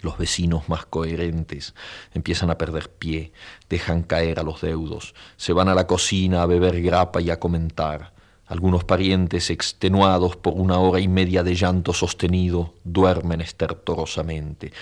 Los 0.00 0.18
vecinos 0.18 0.68
más 0.68 0.84
coherentes 0.84 1.74
empiezan 2.12 2.50
a 2.50 2.58
perder 2.58 2.90
pie, 2.90 3.32
dejan 3.70 4.02
caer 4.02 4.40
a 4.40 4.42
los 4.42 4.60
deudos, 4.60 5.14
se 5.36 5.52
van 5.52 5.68
a 5.68 5.74
la 5.74 5.86
cocina 5.86 6.42
a 6.42 6.46
beber 6.46 6.82
grapa 6.82 7.20
y 7.20 7.30
a 7.30 7.40
comentar. 7.40 8.12
Algunos 8.46 8.84
parientes, 8.84 9.50
extenuados 9.50 10.36
por 10.36 10.54
una 10.54 10.78
hora 10.78 11.00
y 11.00 11.08
media 11.08 11.42
de 11.42 11.54
llanto 11.54 11.92
sostenido, 11.92 12.74
duermen 12.84 13.40
estertorosamente. 13.40 14.72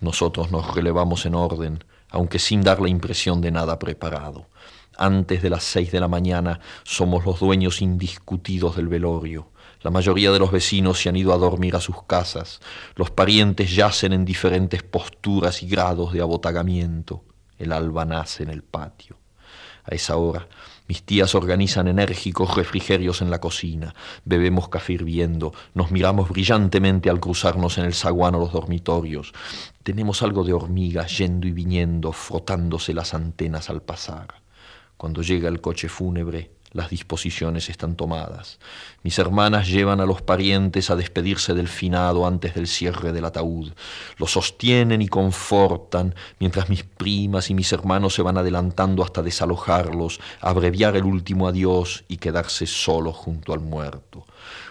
Nosotros 0.00 0.50
nos 0.50 0.74
relevamos 0.74 1.24
en 1.24 1.34
orden, 1.34 1.84
aunque 2.10 2.38
sin 2.38 2.62
dar 2.62 2.80
la 2.80 2.88
impresión 2.88 3.40
de 3.40 3.50
nada 3.50 3.78
preparado. 3.78 4.46
Antes 4.96 5.42
de 5.42 5.50
las 5.50 5.64
seis 5.64 5.90
de 5.92 6.00
la 6.00 6.08
mañana 6.08 6.60
somos 6.84 7.24
los 7.24 7.40
dueños 7.40 7.82
indiscutidos 7.82 8.76
del 8.76 8.88
velorio. 8.88 9.50
La 9.82 9.90
mayoría 9.90 10.32
de 10.32 10.38
los 10.38 10.50
vecinos 10.50 11.00
se 11.00 11.08
han 11.08 11.16
ido 11.16 11.32
a 11.32 11.38
dormir 11.38 11.76
a 11.76 11.80
sus 11.80 12.02
casas. 12.04 12.60
Los 12.94 13.10
parientes 13.10 13.74
yacen 13.74 14.12
en 14.12 14.24
diferentes 14.24 14.82
posturas 14.82 15.62
y 15.62 15.68
grados 15.68 16.12
de 16.12 16.20
abotagamiento. 16.20 17.24
El 17.58 17.72
alba 17.72 18.04
nace 18.04 18.44
en 18.44 18.50
el 18.50 18.62
patio. 18.62 19.18
A 19.84 19.94
esa 19.94 20.16
hora 20.16 20.48
mis 20.86 21.02
tías 21.02 21.34
organizan 21.34 21.88
enérgicos 21.88 22.54
refrigerios 22.56 23.22
en 23.22 23.30
la 23.30 23.40
cocina, 23.40 23.94
bebemos 24.26 24.68
café 24.68 24.92
hirviendo, 24.92 25.54
nos 25.72 25.90
miramos 25.90 26.28
brillantemente 26.28 27.08
al 27.08 27.20
cruzarnos 27.20 27.78
en 27.78 27.86
el 27.86 27.94
zaguán 27.94 28.34
los 28.34 28.52
dormitorios. 28.52 29.32
Tenemos 29.82 30.22
algo 30.22 30.44
de 30.44 30.52
hormigas 30.52 31.16
yendo 31.16 31.46
y 31.46 31.52
viniendo, 31.52 32.12
frotándose 32.12 32.92
las 32.92 33.14
antenas 33.14 33.70
al 33.70 33.80
pasar. 33.80 34.43
Cuando 35.04 35.20
llega 35.20 35.50
el 35.50 35.60
coche 35.60 35.90
fúnebre, 35.90 36.50
las 36.72 36.88
disposiciones 36.88 37.68
están 37.68 37.94
tomadas. 37.94 38.58
Mis 39.02 39.18
hermanas 39.18 39.68
llevan 39.68 40.00
a 40.00 40.06
los 40.06 40.22
parientes 40.22 40.88
a 40.88 40.96
despedirse 40.96 41.52
del 41.52 41.68
finado 41.68 42.26
antes 42.26 42.54
del 42.54 42.66
cierre 42.66 43.12
del 43.12 43.26
ataúd. 43.26 43.74
Lo 44.16 44.26
sostienen 44.26 45.02
y 45.02 45.08
confortan, 45.08 46.14
mientras 46.38 46.70
mis 46.70 46.84
primas 46.84 47.50
y 47.50 47.54
mis 47.54 47.70
hermanos 47.70 48.14
se 48.14 48.22
van 48.22 48.38
adelantando 48.38 49.04
hasta 49.04 49.22
desalojarlos, 49.22 50.20
abreviar 50.40 50.96
el 50.96 51.04
último 51.04 51.48
adiós 51.48 52.06
y 52.08 52.16
quedarse 52.16 52.66
solos 52.66 53.14
junto 53.14 53.52
al 53.52 53.60
muerto 53.60 54.24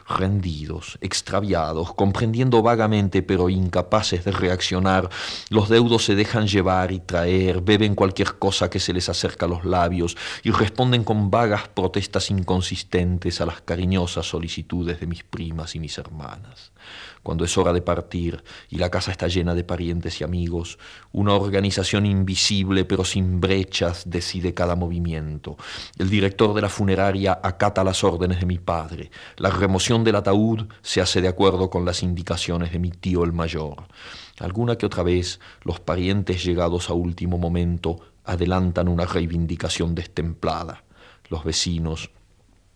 rendidos, 0.08 0.98
extraviados, 1.02 1.94
comprendiendo 1.94 2.62
vagamente 2.62 3.24
pero 3.24 3.50
incapaces 3.50 4.26
de 4.26 4.32
reaccionar, 4.32 5.10
los 5.50 5.70
deudos 5.70 6.06
se 6.06 6.16
dejan 6.16 6.48
llevar 6.48 6.92
y 6.92 7.00
traer, 7.00 7.62
beben 7.62 7.96
cualquier 7.96 8.36
cosa 8.36 8.70
que 8.70 8.80
se 8.80 8.94
les 8.94 9.10
acerca 9.10 9.46
a 9.46 9.50
los 9.50 9.66
labios 9.66 10.18
y 10.44 10.52
responden 10.52 11.04
con 11.04 11.32
vagas 11.32 11.68
protestas 11.68 12.30
inconsistentes 12.32 13.42
a 13.42 13.46
las 13.46 13.62
cariñosas 13.62 14.26
solicitudes 14.28 15.00
de 15.00 15.08
mis 15.08 15.24
primas 15.24 15.76
y 15.76 15.80
mis 15.80 15.98
hermanas 15.98 16.74
cuando 17.24 17.46
es 17.46 17.58
hora 17.58 17.74
de 17.74 17.82
partir 17.82 18.44
y 18.70 18.78
la 18.78 18.92
casa 18.92 19.12
está 19.12 19.28
llena 19.28 19.56
de 19.56 19.64
parientes 19.64 20.20
y 20.20 20.24
amigos, 20.24 20.78
una 21.12 21.34
organización 21.34 22.06
invisible 22.06 22.86
pero 22.86 23.06
sin 23.06 23.40
brechas 23.40 24.04
decide 24.06 24.54
cada 24.54 24.76
movimiento. 24.76 25.58
El 25.98 26.10
director 26.10 26.54
de 26.54 26.62
la 26.62 26.70
funeraria 26.70 27.40
acata 27.42 27.84
las 27.84 28.04
órdenes 28.04 28.42
de 28.42 28.46
mi 28.46 28.60
padre. 28.60 29.10
La 29.38 29.50
remoción 29.50 29.93
del 30.02 30.16
ataúd 30.16 30.66
se 30.82 31.02
hace 31.02 31.22
de 31.22 31.28
acuerdo 31.28 31.70
con 31.70 31.86
las 31.86 32.02
indicaciones 32.02 32.72
de 32.72 32.80
mi 32.80 32.90
tío 32.90 33.24
el 33.24 33.34
mayor. 33.34 33.84
Alguna 34.40 34.78
que 34.78 34.88
otra 34.88 35.04
vez 35.04 35.40
los 35.64 35.80
parientes 35.80 36.44
llegados 36.44 36.90
a 36.90 36.94
último 36.94 37.38
momento 37.38 38.00
adelantan 38.24 38.88
una 38.88 39.06
reivindicación 39.06 39.94
destemplada. 39.94 40.84
Los 41.30 41.44
vecinos, 41.44 42.10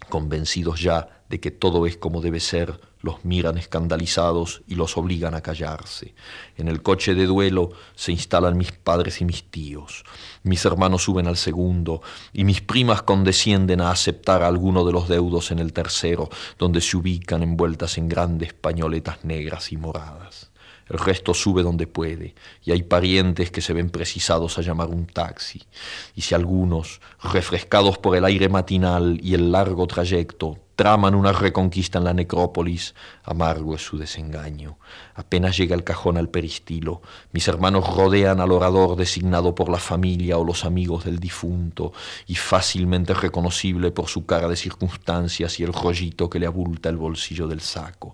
convencidos 0.10 0.82
ya 0.82 1.24
de 1.30 1.40
que 1.40 1.52
todo 1.52 1.86
es 1.86 1.98
como 1.98 2.22
debe 2.22 2.40
ser, 2.40 2.80
los 3.02 3.26
miran 3.26 3.58
escandalizados 3.58 4.64
y 4.68 4.76
los 4.76 4.98
obligan 4.98 5.36
a 5.36 5.42
callarse. 5.42 6.16
En 6.56 6.68
el 6.68 6.82
coche 6.82 7.16
de 7.16 7.26
duelo 7.26 7.72
se 7.96 8.12
instalan 8.12 8.58
mis 8.58 8.72
padres 8.72 9.22
y 9.22 9.26
mis 9.26 9.44
tíos. 9.50 10.04
Mis 10.44 10.66
hermanos 10.66 11.04
suben 11.04 11.28
al 11.28 11.38
segundo 11.38 12.02
y 12.34 12.44
mis 12.44 12.62
primas 12.62 13.04
condescienden 13.04 13.82
a 13.82 13.92
aceptar 13.92 14.42
a 14.42 14.48
alguno 14.48 14.86
de 14.86 14.94
los 14.94 15.08
deudos 15.08 15.52
en 15.52 15.60
el 15.60 15.74
tercero, 15.74 16.30
donde 16.58 16.82
se 16.82 16.98
ubican 16.98 17.44
envueltas 17.44 17.98
en 17.98 18.08
grandes 18.08 18.54
pañoletas 18.54 19.24
negras 19.24 19.72
y 19.72 19.78
moradas. 19.78 20.52
El 20.90 21.00
resto 21.00 21.34
sube 21.34 21.64
donde 21.64 21.88
puede, 21.88 22.36
y 22.64 22.72
hay 22.72 22.84
parientes 22.84 23.52
que 23.52 23.62
se 23.62 23.74
ven 23.74 23.90
precisados 23.90 24.58
a 24.58 24.62
llamar 24.62 24.90
un 24.90 25.06
taxi. 25.06 25.64
Y 26.16 26.22
si 26.22 26.36
algunos, 26.36 27.02
refrescados 27.22 27.98
por 27.98 28.16
el 28.16 28.26
aire 28.26 28.50
matinal 28.50 29.20
y 29.22 29.34
el 29.34 29.52
largo 29.52 29.88
trayecto, 29.88 30.58
traman 30.78 31.16
una 31.16 31.32
reconquista 31.32 31.98
en 31.98 32.04
la 32.04 32.14
necrópolis, 32.14 32.94
amargo 33.24 33.74
es 33.74 33.82
su 33.84 33.98
desengaño. 33.98 34.78
Apenas 35.16 35.58
llega 35.58 35.76
el 35.76 35.84
cajón 35.84 36.18
al 36.18 36.30
peristilo, 36.30 37.02
mis 37.32 37.48
hermanos 37.48 37.96
rodean 37.96 38.40
al 38.40 38.52
orador 38.52 38.96
designado 38.96 39.56
por 39.56 39.70
la 39.70 39.80
familia 39.80 40.38
o 40.38 40.46
los 40.46 40.66
amigos 40.66 41.04
del 41.04 41.18
difunto, 41.18 41.94
y 42.28 42.36
fácilmente 42.36 43.16
reconocible 43.16 43.90
por 43.90 44.08
su 44.08 44.28
cara 44.28 44.48
de 44.48 44.56
circunstancias 44.56 45.60
y 45.60 45.64
el 45.64 45.74
rollito 45.74 46.30
que 46.30 46.38
le 46.38 46.46
abulta 46.46 46.90
el 46.90 46.98
bolsillo 46.98 47.48
del 47.48 47.62
saco. 47.62 48.14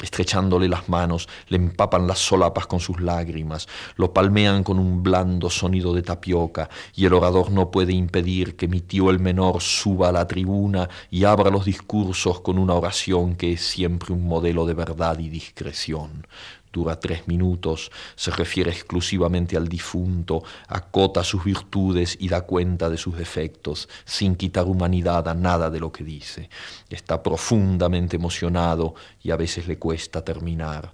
Estrechándole 0.00 0.68
las 0.68 0.88
manos, 0.88 1.28
le 1.48 1.56
empapan 1.56 2.06
las 2.06 2.20
solapas 2.20 2.68
con 2.68 2.78
sus 2.78 3.00
lágrimas, 3.00 3.66
lo 3.96 4.12
palmean 4.12 4.62
con 4.62 4.78
un 4.78 5.02
blando 5.02 5.50
sonido 5.50 5.92
de 5.92 6.02
tapioca, 6.02 6.70
y 6.94 7.06
el 7.06 7.12
orador 7.12 7.50
no 7.50 7.72
puede 7.72 7.92
impedir 7.92 8.54
que 8.54 8.68
mi 8.68 8.82
tío 8.82 9.10
el 9.10 9.18
menor 9.18 9.60
suba 9.60 10.10
a 10.10 10.12
la 10.12 10.28
tribuna 10.28 10.88
y 11.10 11.24
abra 11.24 11.50
los 11.50 11.64
discursos 11.64 12.03
con 12.42 12.58
una 12.58 12.74
oración 12.74 13.34
que 13.34 13.52
es 13.52 13.62
siempre 13.62 14.12
un 14.12 14.26
modelo 14.26 14.66
de 14.66 14.74
verdad 14.74 15.18
y 15.18 15.30
discreción. 15.30 16.26
Dura 16.70 17.00
tres 17.00 17.26
minutos, 17.28 17.90
se 18.14 18.30
refiere 18.30 18.70
exclusivamente 18.70 19.56
al 19.56 19.68
difunto, 19.68 20.42
acota 20.68 21.24
sus 21.24 21.44
virtudes 21.44 22.16
y 22.20 22.28
da 22.28 22.42
cuenta 22.42 22.90
de 22.90 22.98
sus 22.98 23.16
defectos, 23.16 23.88
sin 24.04 24.34
quitar 24.34 24.66
humanidad 24.66 25.26
a 25.28 25.34
nada 25.34 25.70
de 25.70 25.80
lo 25.80 25.90
que 25.92 26.04
dice. 26.04 26.50
Está 26.90 27.22
profundamente 27.22 28.16
emocionado 28.16 28.94
y 29.22 29.30
a 29.30 29.36
veces 29.36 29.66
le 29.66 29.78
cuesta 29.78 30.22
terminar. 30.22 30.92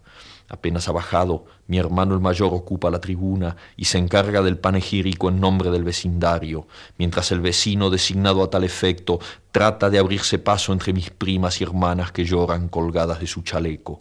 Apenas 0.53 0.89
ha 0.89 0.93
bajado, 0.93 1.45
mi 1.69 1.79
hermano 1.79 2.13
el 2.13 2.21
mayor 2.21 2.53
ocupa 2.53 2.91
la 2.91 3.01
tribuna 3.01 3.57
y 3.77 3.85
se 3.85 3.99
encarga 3.99 4.43
del 4.43 4.59
panegírico 4.59 5.29
en 5.29 5.39
nombre 5.39 5.71
del 5.71 5.85
vecindario, 5.85 6.67
mientras 6.99 7.31
el 7.31 7.41
vecino 7.41 7.89
designado 7.89 8.43
a 8.43 8.51
tal 8.51 8.65
efecto 8.65 9.21
trata 9.53 9.89
de 9.91 10.01
abrirse 10.01 10.41
paso 10.41 10.73
entre 10.73 10.93
mis 10.93 11.11
primas 11.11 11.61
y 11.61 11.65
hermanas 11.65 12.11
que 12.11 12.25
lloran 12.25 12.69
colgadas 12.69 13.21
de 13.21 13.29
su 13.29 13.43
chaleco. 13.43 14.01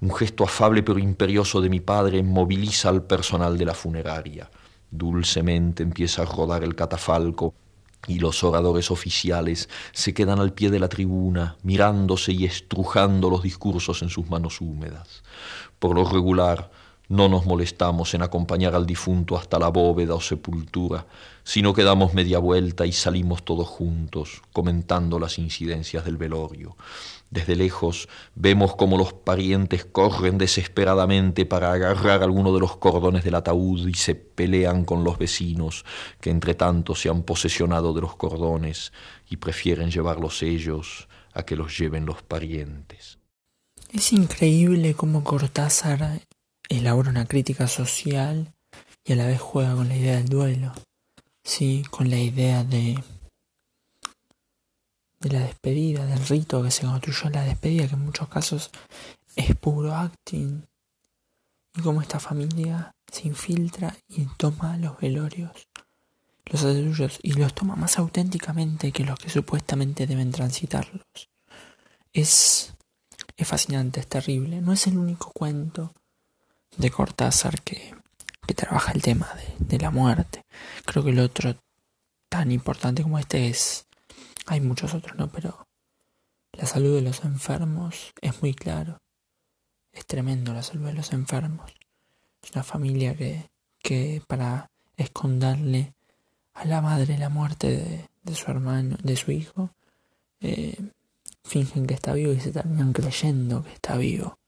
Un 0.00 0.14
gesto 0.14 0.44
afable 0.44 0.82
pero 0.82 0.98
imperioso 0.98 1.60
de 1.60 1.68
mi 1.68 1.80
padre 1.80 2.22
moviliza 2.22 2.88
al 2.88 3.02
personal 3.02 3.58
de 3.58 3.66
la 3.66 3.74
funeraria. 3.74 4.50
Dulcemente 4.90 5.82
empieza 5.82 6.22
a 6.22 6.24
rodar 6.24 6.64
el 6.64 6.74
catafalco 6.74 7.52
y 8.06 8.18
los 8.18 8.42
oradores 8.42 8.90
oficiales 8.90 9.68
se 9.92 10.14
quedan 10.14 10.40
al 10.40 10.52
pie 10.54 10.70
de 10.70 10.78
la 10.78 10.88
tribuna, 10.88 11.56
mirándose 11.62 12.32
y 12.32 12.44
estrujando 12.44 13.28
los 13.28 13.42
discursos 13.42 14.02
en 14.02 14.08
sus 14.08 14.28
manos 14.30 14.60
húmedas. 14.60 15.22
Por 15.80 15.96
lo 15.96 16.04
regular, 16.04 16.70
no 17.10 17.28
nos 17.28 17.44
molestamos 17.44 18.14
en 18.14 18.22
acompañar 18.22 18.76
al 18.76 18.86
difunto 18.86 19.36
hasta 19.36 19.58
la 19.58 19.66
bóveda 19.66 20.14
o 20.14 20.20
sepultura, 20.20 21.06
sino 21.42 21.74
que 21.74 21.82
damos 21.82 22.14
media 22.14 22.38
vuelta 22.38 22.86
y 22.86 22.92
salimos 22.92 23.44
todos 23.44 23.66
juntos, 23.66 24.42
comentando 24.52 25.18
las 25.18 25.36
incidencias 25.40 26.04
del 26.04 26.18
velorio. 26.18 26.76
Desde 27.30 27.56
lejos 27.56 28.08
vemos 28.36 28.76
cómo 28.76 28.96
los 28.96 29.12
parientes 29.12 29.84
corren 29.84 30.38
desesperadamente 30.38 31.46
para 31.46 31.72
agarrar 31.72 32.22
alguno 32.22 32.54
de 32.54 32.60
los 32.60 32.76
cordones 32.76 33.24
del 33.24 33.34
ataúd 33.34 33.88
y 33.88 33.94
se 33.94 34.14
pelean 34.14 34.84
con 34.84 35.02
los 35.02 35.18
vecinos, 35.18 35.84
que 36.20 36.30
entre 36.30 36.54
tanto 36.54 36.94
se 36.94 37.08
han 37.08 37.24
posesionado 37.24 37.92
de 37.92 38.02
los 38.02 38.14
cordones 38.14 38.92
y 39.28 39.38
prefieren 39.38 39.90
llevarlos 39.90 40.42
ellos 40.44 41.08
a 41.32 41.42
que 41.42 41.56
los 41.56 41.76
lleven 41.76 42.06
los 42.06 42.22
parientes. 42.22 43.19
Es 43.92 44.12
increíble 44.12 44.94
cómo 44.94 45.24
Cortázar 45.24 46.20
elabora 46.68 47.10
una 47.10 47.26
crítica 47.26 47.66
social 47.66 48.54
y 49.04 49.12
a 49.12 49.16
la 49.16 49.26
vez 49.26 49.40
juega 49.40 49.74
con 49.74 49.88
la 49.88 49.96
idea 49.96 50.16
del 50.16 50.28
duelo, 50.28 50.72
sí, 51.42 51.82
con 51.90 52.08
la 52.08 52.18
idea 52.18 52.62
de 52.62 53.02
de 55.18 55.28
la 55.28 55.40
despedida, 55.40 56.06
del 56.06 56.24
rito 56.26 56.62
que 56.62 56.70
se 56.70 56.86
construyó 56.86 57.26
en 57.26 57.32
la 57.32 57.44
despedida, 57.44 57.88
que 57.88 57.94
en 57.94 58.04
muchos 58.04 58.28
casos 58.28 58.70
es 59.36 59.54
puro 59.56 59.94
acting, 59.94 60.62
y 61.76 61.82
cómo 61.82 62.00
esta 62.00 62.18
familia 62.18 62.94
se 63.10 63.28
infiltra 63.28 63.94
y 64.08 64.24
toma 64.36 64.76
los 64.78 64.98
velorios, 64.98 65.68
los 66.46 66.64
adultos, 66.64 67.18
y 67.22 67.32
los 67.32 67.54
toma 67.54 67.76
más 67.76 67.98
auténticamente 67.98 68.92
que 68.92 69.04
los 69.04 69.18
que 69.18 69.28
supuestamente 69.28 70.06
deben 70.06 70.30
transitarlos. 70.30 71.02
Es 72.12 72.72
es 73.42 73.48
fascinante, 73.48 74.00
es 74.00 74.06
terrible. 74.06 74.60
No 74.60 74.72
es 74.72 74.86
el 74.86 74.98
único 74.98 75.32
cuento 75.32 75.92
de 76.76 76.90
Cortázar 76.90 77.62
que, 77.62 77.94
que 78.46 78.54
trabaja 78.54 78.92
el 78.92 79.02
tema 79.02 79.28
de, 79.58 79.78
la 79.78 79.90
muerte. 79.90 80.44
Creo 80.84 81.04
que 81.04 81.10
el 81.10 81.20
otro 81.20 81.54
tan 82.28 82.52
importante 82.52 83.02
como 83.02 83.18
este 83.18 83.48
es... 83.48 83.86
Hay 84.46 84.60
muchos 84.60 84.94
otros, 84.94 85.16
¿no? 85.16 85.30
Pero 85.30 85.68
la 86.52 86.66
salud 86.66 86.96
de 86.96 87.02
los 87.02 87.24
enfermos 87.24 88.12
es 88.20 88.42
muy 88.42 88.54
claro. 88.54 88.98
Es 89.92 90.06
tremendo 90.06 90.52
la 90.52 90.62
salud 90.62 90.86
de 90.86 90.94
los 90.94 91.12
enfermos. 91.12 91.72
Es 92.42 92.50
una 92.52 92.64
familia 92.64 93.14
que, 93.14 93.48
que 93.82 94.22
para 94.26 94.70
esconderle 94.96 95.94
a 96.54 96.64
la 96.64 96.80
madre 96.80 97.18
la 97.18 97.28
muerte 97.28 98.08
de, 98.22 98.34
su 98.34 98.50
hermano, 98.50 98.96
de 99.02 99.16
su 99.16 99.30
hijo, 99.30 99.70
eh, 100.40 100.76
fingen 101.44 101.86
que 101.86 101.94
está 101.94 102.12
vivo 102.12 102.32
y 102.32 102.40
se 102.40 102.52
terminan 102.52 102.92
creyendo 102.92 103.62
que 103.64 103.72
está 103.72 103.96
vivo. 103.96 104.38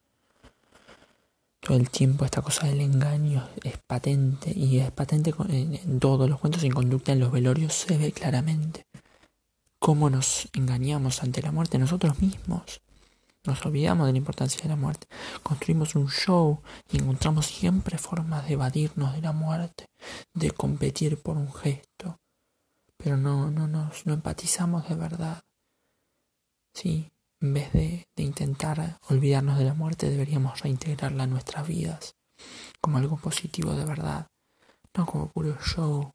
Todo 1.61 1.77
el 1.77 1.91
tiempo 1.91 2.25
esta 2.25 2.43
cosa 2.43 2.67
del 2.67 2.81
engaño 2.81 3.49
es 3.63 3.79
patente 3.87 4.53
y 4.53 4.81
es 4.81 4.91
patente 4.91 5.33
en, 5.49 6.01
todos 6.01 6.29
los 6.29 6.41
cuentos 6.41 6.65
en 6.65 6.73
conducta 6.73 7.13
en 7.13 7.21
los 7.21 7.31
velorios 7.31 7.73
se 7.73 7.97
ve 7.97 8.11
claramente 8.11 8.85
cómo 9.79 10.11
nos 10.11 10.49
engañamos 10.55 11.23
ante 11.23 11.41
la 11.41 11.53
muerte 11.53 11.79
nosotros 11.79 12.21
mismos. 12.21 12.81
Nos 13.45 13.65
olvidamos 13.67 14.07
de 14.07 14.13
la 14.13 14.19
importancia 14.19 14.61
de 14.63 14.69
la 14.69 14.77
muerte. 14.77 15.07
Construimos 15.43 15.97
un 15.97 16.09
show 16.09 16.63
y 16.93 16.99
encontramos 16.99 17.47
siempre 17.47 17.99
formas 17.99 18.47
de 18.47 18.55
evadirnos 18.55 19.15
de 19.15 19.21
la 19.21 19.33
muerte, 19.33 19.87
de 20.35 20.53
competir 20.53 21.21
por 21.21 21.37
un 21.37 21.53
gesto. 21.53 22.19
Pero 22.97 23.17
no, 23.17 23.51
no 23.51 23.67
nos 23.67 24.07
no 24.07 24.15
empatizamos 24.15 24.89
de 24.89 24.95
verdad. 24.95 25.43
Sí, 26.75 27.11
en 27.41 27.55
vez 27.55 27.73
de, 27.73 28.09
de 28.17 28.23
intentar 28.23 28.99
olvidarnos 29.09 29.59
de 29.59 29.65
la 29.65 29.75
muerte, 29.75 30.09
deberíamos 30.09 30.61
reintegrarla 30.61 31.25
en 31.25 31.31
nuestras 31.31 31.67
vidas 31.67 32.17
como 32.81 32.99
algo 32.99 33.17
positivo 33.17 33.75
de 33.75 33.85
verdad, 33.85 34.27
no 34.95 35.07
como 35.07 35.31
puro 35.31 35.57
show. 35.61 36.13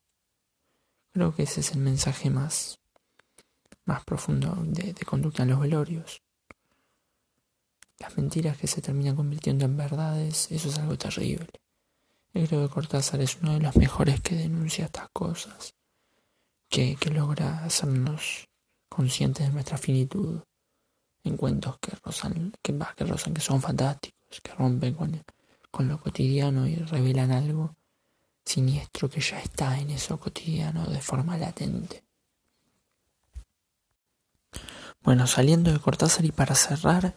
Creo 1.14 1.34
que 1.34 1.44
ese 1.44 1.62
es 1.62 1.72
el 1.72 1.80
mensaje 1.80 2.30
más, 2.30 2.80
más 3.86 4.04
profundo 4.04 4.56
de, 4.64 4.94
conducta 5.06 5.44
en 5.44 5.50
los 5.50 5.60
velorios 5.60 6.22
las 8.00 8.16
mentiras 8.16 8.58
que 8.58 8.68
se 8.68 8.80
terminan 8.80 9.16
convirtiendo 9.16 9.66
en 9.66 9.76
verdades, 9.76 10.52
eso 10.52 10.70
es 10.70 10.78
algo 10.78 11.00
terrible. 11.00 11.48
Yo 12.32 12.46
creo 12.46 12.68
que 12.68 12.74
Cortázar 12.74 13.22
es 13.22 13.38
uno 13.42 13.54
de 13.54 13.60
los 13.60 13.76
mejores 13.76 14.22
que 14.22 14.36
denuncia 14.36 14.86
estas 14.86 15.10
cosas, 15.10 15.74
que, 16.70 16.96
que 16.96 17.10
logra 17.10 17.64
hacernos 17.64 18.50
conscientes 18.88 19.48
de 19.48 19.54
nuestra 19.54 19.80
finitud 19.80 20.42
en 21.28 21.38
cuentos 21.38 21.78
que 21.80 21.92
rozan, 22.04 22.54
que, 22.62 22.78
que 22.96 23.06
rozan, 23.06 23.34
que 23.34 23.42
son 23.42 23.62
fantásticos, 23.62 24.42
que 24.42 24.54
rompen 24.54 24.94
con, 24.94 25.24
con 25.72 25.88
lo 25.88 26.00
cotidiano 26.00 26.68
y 26.68 26.76
revelan 26.76 27.32
algo 27.32 27.76
siniestro 28.46 29.10
que 29.10 29.20
ya 29.20 29.40
está 29.40 29.78
en 29.78 29.92
eso 29.92 30.20
cotidiano 30.20 30.86
de 30.86 31.02
forma 31.02 31.38
latente. 31.38 32.04
Bueno, 35.02 35.28
saliendo 35.28 35.72
de 35.72 35.80
Cortázar 35.80 36.26
y 36.26 36.32
para 36.32 36.56
cerrar, 36.56 37.16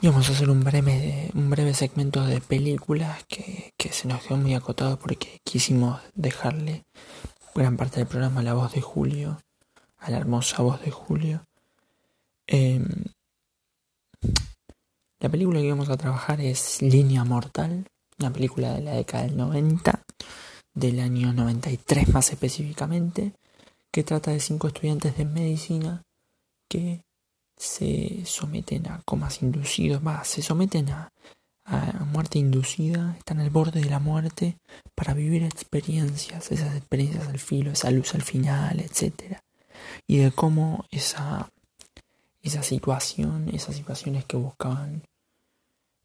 y 0.00 0.08
vamos 0.08 0.28
a 0.28 0.32
hacer 0.32 0.50
un 0.50 0.64
breve, 0.64 1.30
un 1.34 1.48
breve 1.48 1.74
segmento 1.74 2.24
de 2.26 2.40
películas 2.40 3.24
que, 3.28 3.72
que 3.76 3.92
se 3.92 4.08
nos 4.08 4.22
quedó 4.22 4.36
muy 4.36 4.54
acotado 4.54 4.98
porque 4.98 5.40
quisimos 5.44 6.00
dejarle 6.14 6.84
gran 7.54 7.76
parte 7.76 7.98
del 7.98 8.08
programa 8.08 8.40
a 8.40 8.44
la 8.44 8.54
voz 8.54 8.72
de 8.72 8.80
Julio, 8.80 9.40
a 9.98 10.10
la 10.10 10.18
hermosa 10.18 10.62
voz 10.62 10.80
de 10.82 10.90
Julio. 10.90 11.46
Eh, 12.46 12.80
la 15.20 15.28
película 15.28 15.60
que 15.60 15.70
vamos 15.70 15.88
a 15.88 15.96
trabajar 15.96 16.40
es 16.40 16.82
Línea 16.82 17.24
Mortal, 17.24 17.86
una 18.18 18.32
película 18.32 18.72
de 18.74 18.82
la 18.82 18.92
década 18.92 19.24
del 19.24 19.36
90, 19.36 20.02
del 20.74 21.00
año 21.00 21.32
93 21.32 22.08
más 22.08 22.30
específicamente, 22.30 23.32
que 23.92 24.02
trata 24.02 24.30
de 24.30 24.40
cinco 24.40 24.66
estudiantes 24.66 25.16
de 25.16 25.24
medicina 25.24 26.02
que 26.68 27.02
se 27.56 28.24
someten 28.24 28.88
a 28.88 29.00
comas 29.04 29.42
inducidos, 29.42 30.02
más 30.02 30.26
se 30.26 30.42
someten 30.42 30.90
a, 30.90 31.08
a 31.66 32.04
muerte 32.04 32.38
inducida, 32.38 33.14
están 33.16 33.40
al 33.40 33.50
borde 33.50 33.80
de 33.80 33.90
la 33.90 34.00
muerte 34.00 34.58
para 34.96 35.14
vivir 35.14 35.44
experiencias, 35.44 36.50
esas 36.50 36.74
experiencias 36.74 37.28
al 37.28 37.38
filo, 37.38 37.70
esa 37.70 37.90
luz 37.90 38.14
al 38.14 38.22
final, 38.22 38.80
etc. 38.80 39.38
Y 40.08 40.18
de 40.18 40.32
cómo 40.32 40.84
esa, 40.90 41.48
esa 42.42 42.62
situación, 42.62 43.48
esas 43.52 43.76
situaciones 43.76 44.24
que 44.24 44.36
buscaban, 44.36 45.02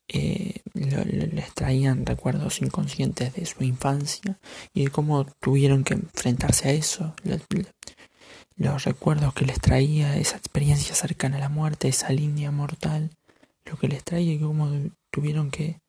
eh, 0.07 0.61
les 0.73 1.53
traían 1.53 2.05
recuerdos 2.05 2.61
inconscientes 2.61 3.33
de 3.33 3.45
su 3.45 3.63
infancia 3.63 4.39
y 4.73 4.85
de 4.85 4.91
cómo 4.91 5.25
tuvieron 5.25 5.83
que 5.83 5.95
enfrentarse 5.95 6.69
a 6.69 6.71
eso, 6.71 7.13
los 8.55 8.85
recuerdos 8.85 9.33
que 9.33 9.45
les 9.45 9.59
traía 9.59 10.15
esa 10.15 10.37
experiencia 10.37 10.95
cercana 10.95 11.37
a 11.37 11.41
la 11.41 11.49
muerte, 11.49 11.89
esa 11.89 12.09
línea 12.11 12.51
mortal, 12.51 13.09
lo 13.65 13.77
que 13.77 13.89
les 13.89 14.03
traía 14.03 14.33
y 14.33 14.39
cómo 14.39 14.71
tuvieron 15.11 15.51
que 15.51 15.81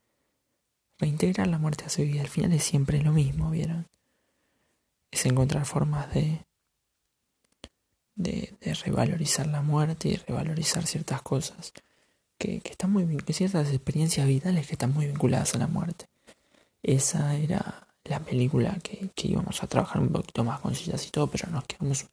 reintegrar 0.99 1.47
la 1.47 1.59
muerte 1.59 1.85
a 1.85 1.89
su 1.89 2.03
vida. 2.03 2.21
Al 2.21 2.29
final 2.29 2.53
es 2.53 2.65
siempre 2.65 3.01
lo 3.03 3.13
mismo, 3.13 3.51
¿vieron? 3.51 3.87
Es 5.11 5.25
encontrar 5.27 5.65
formas 5.65 6.13
de, 6.13 6.45
de, 8.19 8.53
revalorizar 8.85 9.47
la 9.47 9.63
muerte 9.63 10.09
y 10.09 10.17
revalorizar 10.17 10.87
ciertas 10.87 11.23
cosas 11.23 11.73
que, 12.37 12.61
que 12.61 12.71
están 12.73 12.93
muy 12.93 13.07
ciertas 13.33 13.69
experiencias 13.73 14.27
vitales 14.27 14.67
que 14.67 14.75
están 14.75 14.93
muy 14.93 15.07
vinculadas 15.07 15.55
a 15.55 15.59
la 15.59 15.67
muerte. 15.67 16.07
Esa 16.83 17.37
era 17.37 17.87
la 18.05 18.21
película 18.21 18.79
que, 18.83 19.11
que, 19.15 19.29
íbamos 19.29 19.63
a 19.63 19.67
trabajar 19.67 20.03
un 20.03 20.09
poquito 20.09 20.45
más 20.45 20.61
con 20.61 20.75
sillas 20.75 21.07
y 21.07 21.11
todo, 21.11 21.29
pero 21.29 21.51
nos 21.51 21.65
quedamos. 21.65 22.07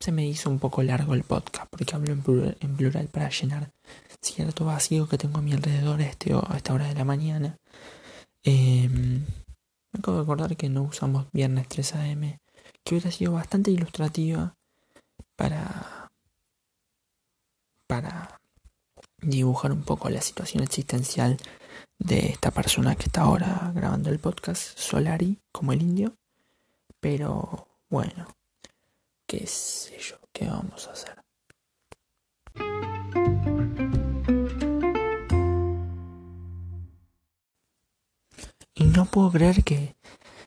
Se 0.00 0.12
me 0.12 0.26
hizo 0.26 0.50
un 0.50 0.58
poco 0.58 0.82
largo 0.82 1.14
el 1.14 1.22
podcast 1.22 1.68
porque 1.70 1.94
hablo 1.94 2.12
en 2.12 2.22
plural, 2.76 3.08
para 3.08 3.30
llenar 3.30 3.70
cierto 4.20 4.64
vacío 4.64 5.08
que 5.08 5.18
tengo 5.18 5.38
a 5.38 5.42
mi 5.42 5.52
alrededor 5.52 6.00
a, 6.00 6.06
este, 6.06 6.32
a 6.32 6.56
esta 6.56 6.74
hora 6.74 6.86
de 6.86 6.94
la 6.94 7.04
mañana. 7.04 7.58
Eh, 8.44 8.88
me 8.88 9.98
acabo 9.98 10.16
de 10.16 10.22
acordar 10.22 10.56
que 10.56 10.68
no 10.68 10.82
usamos 10.82 11.26
viernes 11.32 11.68
3 11.68 11.94
am, 11.94 12.38
que 12.82 12.94
hubiera 12.94 13.10
sido 13.10 13.32
bastante 13.32 13.70
ilustrativa 13.70 14.56
para. 15.42 16.08
para 17.88 18.40
dibujar 19.18 19.72
un 19.72 19.82
poco 19.82 20.08
la 20.08 20.20
situación 20.20 20.62
existencial 20.62 21.36
de 21.98 22.28
esta 22.28 22.52
persona 22.52 22.94
que 22.94 23.06
está 23.06 23.22
ahora 23.22 23.72
grabando 23.74 24.10
el 24.10 24.20
podcast, 24.20 24.78
Solari, 24.78 25.40
como 25.50 25.72
el 25.72 25.82
indio. 25.82 26.14
Pero 27.00 27.66
bueno, 27.90 28.28
qué 29.26 29.44
sé 29.48 29.98
yo, 29.98 30.16
qué 30.32 30.46
vamos 30.46 30.86
a 30.86 30.92
hacer. 30.92 31.20
Y 38.74 38.84
no 38.84 39.06
puedo 39.06 39.32
creer 39.32 39.64
que, 39.64 39.96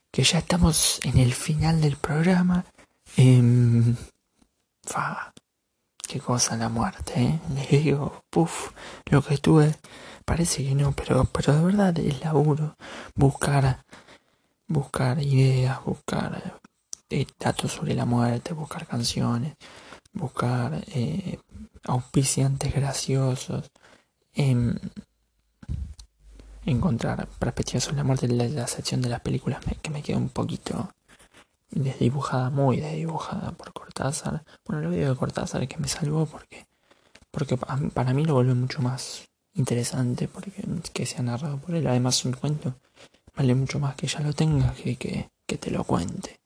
que 0.10 0.24
ya 0.24 0.40
estamos 0.40 1.02
en 1.04 1.18
el 1.18 1.34
final 1.34 1.82
del 1.82 1.98
programa. 1.98 2.66
Eh, 3.18 3.42
qué 6.08 6.20
cosa 6.20 6.58
la 6.58 6.70
muerte, 6.70 7.14
¿eh? 7.22 7.40
Les 7.54 7.70
digo, 7.84 8.24
puff, 8.30 8.72
lo 9.12 9.22
que 9.22 9.36
estuve 9.36 9.76
Parece 10.26 10.64
que 10.64 10.74
no, 10.74 10.92
pero, 10.92 11.26
pero 11.26 11.54
de 11.54 11.64
verdad 11.64 12.00
es 12.00 12.20
laburo. 12.22 12.76
Buscar, 13.14 13.86
buscar 14.68 15.22
ideas, 15.22 15.84
buscar 15.86 16.60
eh, 17.12 17.28
datos 17.40 17.74
sobre 17.74 17.94
la 17.94 18.06
muerte, 18.06 18.54
buscar 18.54 18.88
canciones, 18.88 19.54
buscar 20.14 20.84
eh, 20.88 21.38
auspiciantes 21.84 22.74
graciosos, 22.74 23.70
em, 24.34 24.76
encontrar 26.66 27.28
perspectivas 27.28 27.84
sobre 27.84 27.98
la 27.98 28.04
muerte. 28.04 28.28
La, 28.28 28.50
la 28.50 28.66
sección 28.66 29.02
de 29.04 29.10
las 29.10 29.22
películas 29.22 29.60
que 29.84 29.92
me 29.92 30.02
quedó 30.02 30.18
un 30.18 30.30
poquito 30.30 30.90
desdibujada, 31.76 32.50
muy 32.50 32.80
desdibujada 32.80 33.52
por 33.52 33.74
Cortázar. 33.74 34.44
Bueno, 34.66 34.82
lo 34.84 34.90
video 34.90 35.12
de 35.12 35.16
Cortázar 35.18 35.68
que 35.68 35.78
me 35.78 35.88
salvó 35.88 36.26
porque, 36.26 36.66
porque 37.32 37.58
para 37.58 38.14
mí 38.14 38.26
lo 38.26 38.34
vuelve 38.34 38.54
mucho 38.54 38.82
más 38.82 39.26
interesante 39.54 40.28
porque 40.28 40.64
que 40.94 41.06
sea 41.06 41.22
narrado 41.22 41.58
por 41.58 41.76
él. 41.76 41.88
Además, 41.88 42.24
un 42.26 42.34
cuento 42.34 42.76
vale 43.36 43.56
mucho 43.56 43.80
más 43.80 43.96
que 43.96 44.08
ya 44.08 44.22
lo 44.22 44.34
tengas 44.34 44.76
que 44.76 44.96
que, 44.96 45.30
que 45.46 45.58
te 45.58 45.72
lo 45.72 45.84
cuente. 45.84 46.40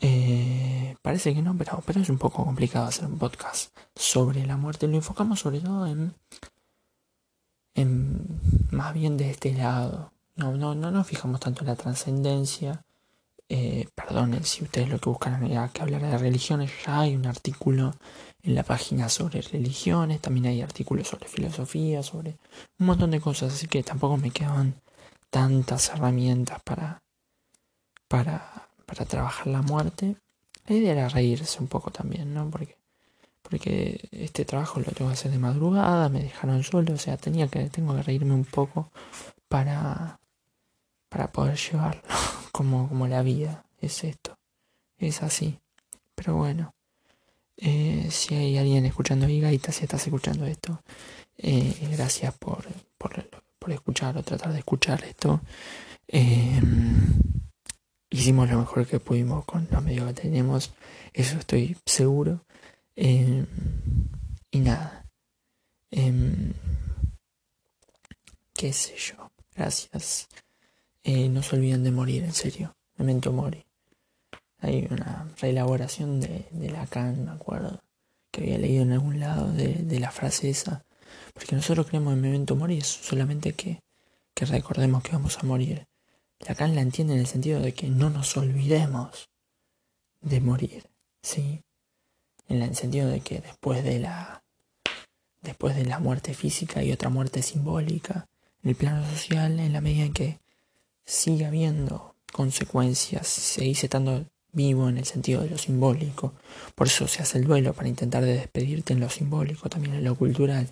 Eh, 0.00 0.96
parece 1.00 1.34
que 1.34 1.42
no, 1.42 1.56
pero, 1.56 1.82
pero 1.86 2.00
es 2.00 2.08
un 2.10 2.18
poco 2.18 2.44
complicado 2.44 2.86
hacer 2.86 3.06
un 3.06 3.18
podcast 3.18 3.76
sobre 3.94 4.46
la 4.46 4.56
muerte. 4.56 4.88
Lo 4.88 4.96
enfocamos 4.96 5.40
sobre 5.40 5.60
todo 5.60 5.86
en, 5.86 6.14
en 7.74 8.40
más 8.70 8.92
bien 8.92 9.16
de 9.16 9.30
este 9.30 9.54
lado. 9.54 10.12
No, 10.36 10.52
no, 10.56 10.74
no 10.74 10.90
nos 10.90 11.06
fijamos 11.06 11.40
tanto 11.40 11.62
en 11.62 11.68
la 11.68 11.76
trascendencia. 11.76 12.84
Eh, 13.48 13.86
perdonen 13.94 14.42
si 14.42 14.64
ustedes 14.64 14.88
lo 14.88 14.98
que 14.98 15.08
buscan 15.08 15.44
era 15.46 15.68
que 15.68 15.82
hablar 15.82 16.02
de 16.02 16.18
religiones, 16.18 16.72
ya 16.84 17.00
hay 17.00 17.14
un 17.14 17.26
artículo 17.26 17.94
en 18.42 18.54
la 18.56 18.64
página 18.64 19.08
sobre 19.08 19.40
religiones, 19.40 20.20
también 20.20 20.46
hay 20.46 20.62
artículos 20.62 21.08
sobre 21.08 21.28
filosofía, 21.28 22.02
sobre 22.02 22.38
un 22.78 22.86
montón 22.86 23.12
de 23.12 23.20
cosas, 23.20 23.54
así 23.54 23.68
que 23.68 23.84
tampoco 23.84 24.16
me 24.16 24.32
quedaban 24.32 24.74
tantas 25.30 25.90
herramientas 25.90 26.60
para, 26.64 27.02
para, 28.08 28.68
para 28.84 29.04
trabajar 29.04 29.46
la 29.46 29.62
muerte. 29.62 30.16
La 30.66 30.74
idea 30.74 30.92
era 30.92 31.08
reírse 31.08 31.60
un 31.60 31.68
poco 31.68 31.92
también, 31.92 32.34
¿no? 32.34 32.50
Porque, 32.50 32.76
porque 33.42 34.08
este 34.10 34.44
trabajo 34.44 34.80
lo 34.80 34.90
tengo 34.90 35.10
que 35.10 35.14
hacer 35.14 35.30
de 35.30 35.38
madrugada, 35.38 36.08
me 36.08 36.22
dejaron 36.22 36.64
solo, 36.64 36.94
o 36.94 36.98
sea, 36.98 37.16
tenía 37.16 37.46
que, 37.46 37.70
tengo 37.70 37.94
que 37.94 38.02
reírme 38.02 38.34
un 38.34 38.44
poco 38.44 38.90
para, 39.48 40.18
para 41.16 41.32
poder 41.32 41.56
llevarlo, 41.56 42.02
como, 42.52 42.90
como 42.90 43.06
la 43.08 43.22
vida 43.22 43.64
es 43.80 44.04
esto, 44.04 44.36
es 44.98 45.22
así. 45.22 45.58
Pero 46.14 46.36
bueno, 46.36 46.74
eh, 47.56 48.08
si 48.10 48.34
hay 48.34 48.58
alguien 48.58 48.84
escuchando 48.84 49.26
Gaita, 49.26 49.72
si 49.72 49.84
estás 49.84 50.04
escuchando 50.04 50.44
esto, 50.44 50.82
eh, 51.38 51.88
gracias 51.90 52.34
por, 52.34 52.66
por, 52.98 53.30
por, 53.58 53.72
escuchar 53.72 54.18
o 54.18 54.22
tratar 54.22 54.52
de 54.52 54.58
escuchar 54.58 55.04
esto. 55.04 55.40
Eh, 56.06 56.60
hicimos 58.10 58.50
lo 58.50 58.58
mejor 58.58 58.86
que 58.86 59.00
pudimos 59.00 59.46
con 59.46 59.66
los 59.70 59.82
medios 59.82 60.06
que 60.08 60.20
tenemos, 60.20 60.74
eso 61.14 61.38
estoy 61.38 61.78
seguro. 61.86 62.44
y 62.94 64.58
nada. 64.58 65.06
qué 68.54 68.72
sé 68.74 68.96
yo. 68.98 69.30
Gracias. 69.54 70.28
No 71.06 71.42
se 71.42 71.56
olviden 71.56 71.84
de 71.84 71.92
morir, 71.92 72.24
en 72.24 72.32
serio. 72.32 72.74
Memento 72.96 73.32
mori. 73.32 73.64
Hay 74.58 74.88
una 74.90 75.28
reelaboración 75.40 76.20
de, 76.20 76.46
de 76.50 76.70
Lacan, 76.70 77.24
me 77.24 77.30
acuerdo, 77.30 77.80
que 78.30 78.42
había 78.42 78.58
leído 78.58 78.82
en 78.82 78.92
algún 78.92 79.20
lado 79.20 79.52
de, 79.52 80.00
la 80.00 80.10
frase 80.10 80.50
esa. 80.50 80.84
Porque 81.34 81.54
nosotros 81.54 81.86
creemos 81.86 82.14
en 82.14 82.20
memento 82.20 82.56
mori, 82.56 82.80
solamente 82.80 83.52
que, 83.52 83.82
que 84.34 84.46
recordemos 84.46 85.02
que 85.02 85.12
vamos 85.12 85.38
a 85.38 85.44
morir. 85.44 85.86
Lacan 86.40 86.74
la 86.74 86.80
entiende 86.80 87.14
en 87.14 87.20
el 87.20 87.26
sentido 87.26 87.60
de 87.60 87.72
que 87.72 87.88
no 87.88 88.10
nos 88.10 88.36
olvidemos 88.36 89.28
de 90.20 90.40
morir, 90.40 90.90
¿sí? 91.22 91.62
En 92.48 92.62
el 92.62 92.74
sentido 92.74 93.08
de 93.08 93.20
que 93.20 93.40
después 93.40 93.84
de 93.84 94.00
la 94.00 94.42
después 95.42 95.76
de 95.76 95.84
la 95.84 96.00
muerte 96.00 96.34
física 96.34 96.80
hay 96.80 96.90
otra 96.90 97.08
muerte 97.08 97.40
simbólica 97.40 98.26
en 98.64 98.70
el 98.70 98.76
plano 98.76 99.08
social 99.08 99.60
en 99.60 99.72
la 99.72 99.80
medida 99.80 100.06
en 100.06 100.12
que 100.12 100.40
sigue 101.06 101.46
habiendo 101.46 102.14
consecuencias, 102.32 103.26
seguís 103.28 103.82
estando 103.84 104.26
vivo 104.52 104.88
en 104.88 104.98
el 104.98 105.04
sentido 105.04 105.42
de 105.42 105.50
lo 105.50 105.58
simbólico. 105.58 106.34
Por 106.74 106.88
eso 106.88 107.06
se 107.08 107.22
hace 107.22 107.38
el 107.38 107.44
duelo, 107.44 107.72
para 107.72 107.88
intentar 107.88 108.24
de 108.24 108.34
despedirte 108.34 108.92
en 108.92 109.00
lo 109.00 109.08
simbólico, 109.08 109.68
también 109.68 109.94
en 109.94 110.04
lo 110.04 110.14
cultural, 110.16 110.68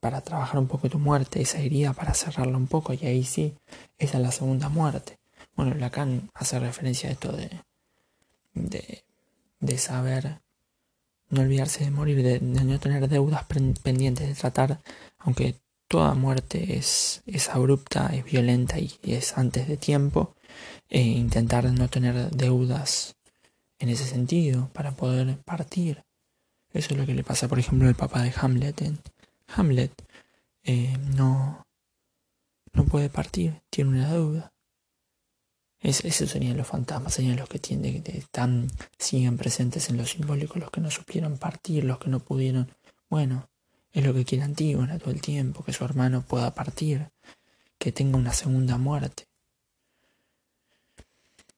para 0.00 0.20
trabajar 0.20 0.58
un 0.58 0.68
poco 0.68 0.88
tu 0.88 0.98
muerte, 0.98 1.40
esa 1.40 1.58
herida, 1.58 1.92
para 1.92 2.14
cerrarla 2.14 2.56
un 2.56 2.68
poco, 2.68 2.94
y 2.94 3.04
ahí 3.06 3.24
sí, 3.24 3.54
esa 3.98 4.18
es 4.18 4.22
la 4.22 4.32
segunda 4.32 4.68
muerte. 4.68 5.18
Bueno, 5.56 5.74
Lacan 5.74 6.30
hace 6.34 6.58
referencia 6.60 7.08
a 7.08 7.12
esto 7.12 7.32
de, 7.32 7.50
de, 8.54 9.04
de 9.60 9.78
saber 9.78 10.40
no 11.28 11.40
olvidarse 11.40 11.84
de 11.84 11.90
morir, 11.90 12.22
de, 12.22 12.40
no 12.40 12.78
tener 12.78 13.08
deudas 13.08 13.44
pendientes, 13.82 14.28
de 14.28 14.34
tratar, 14.34 14.80
aunque 15.18 15.56
toda 15.88 16.14
muerte 16.14 16.76
es, 16.76 17.22
es 17.26 17.48
abrupta, 17.48 18.10
es 18.14 18.24
violenta 18.24 18.78
y 18.78 18.92
es 19.02 19.36
antes 19.38 19.68
de 19.68 19.76
tiempo, 19.76 20.34
e 20.88 21.00
intentar 21.00 21.64
no 21.72 21.88
tener 21.88 22.30
deudas 22.30 23.16
en 23.78 23.88
ese 23.88 24.04
sentido 24.04 24.70
para 24.72 24.92
poder 24.92 25.38
partir. 25.42 26.04
Eso 26.72 26.94
es 26.94 27.00
lo 27.00 27.06
que 27.06 27.14
le 27.14 27.24
pasa, 27.24 27.48
por 27.48 27.58
ejemplo, 27.58 27.88
al 27.88 27.94
papá 27.94 28.22
de 28.22 28.32
Hamlet. 28.36 28.82
En 28.82 28.98
Hamlet 29.48 29.92
eh, 30.62 30.96
no, 31.14 31.66
no 32.72 32.84
puede 32.84 33.08
partir, 33.08 33.62
tiene 33.70 33.90
una 33.90 34.12
deuda. 34.12 34.52
Es, 35.80 36.04
esos 36.04 36.30
serían 36.30 36.56
los 36.56 36.66
fantasmas, 36.66 37.14
serían 37.14 37.36
los 37.36 37.48
que 37.48 37.58
tienden, 37.58 38.02
están, 38.06 38.68
siguen 38.98 39.36
presentes 39.36 39.88
en 39.88 39.98
lo 39.98 40.06
simbólico, 40.06 40.58
los 40.58 40.70
que 40.70 40.80
no 40.80 40.90
supieron 40.90 41.38
partir, 41.38 41.84
los 41.84 41.98
que 41.98 42.10
no 42.10 42.20
pudieron. 42.20 42.72
Bueno, 43.08 43.48
es 43.96 44.04
lo 44.04 44.12
que 44.12 44.26
quiere 44.26 44.44
Antígona 44.44 44.98
todo 44.98 45.10
el 45.10 45.22
tiempo, 45.22 45.64
que 45.64 45.72
su 45.72 45.82
hermano 45.82 46.20
pueda 46.20 46.52
partir, 46.52 47.08
que 47.78 47.92
tenga 47.92 48.18
una 48.18 48.34
segunda 48.34 48.76
muerte. 48.76 49.26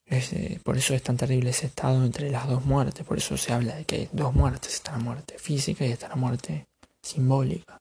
Eh, 0.05 0.57
por 0.63 0.77
eso 0.77 0.93
es 0.93 1.03
tan 1.03 1.17
terrible 1.17 1.49
ese 1.49 1.65
estado 1.65 2.03
entre 2.05 2.31
las 2.31 2.47
dos 2.47 2.63
muertes, 2.63 3.05
por 3.05 3.17
eso 3.17 3.35
se 3.35 3.51
habla 3.51 3.75
de 3.75 3.83
que 3.83 3.95
hay 3.95 4.09
dos 4.13 4.33
muertes, 4.33 4.73
está 4.73 4.93
la 4.93 4.99
muerte 4.99 5.37
física 5.37 5.85
y 5.85 5.91
está 5.91 6.07
la 6.07 6.15
muerte 6.15 6.67
simbólica. 7.01 7.77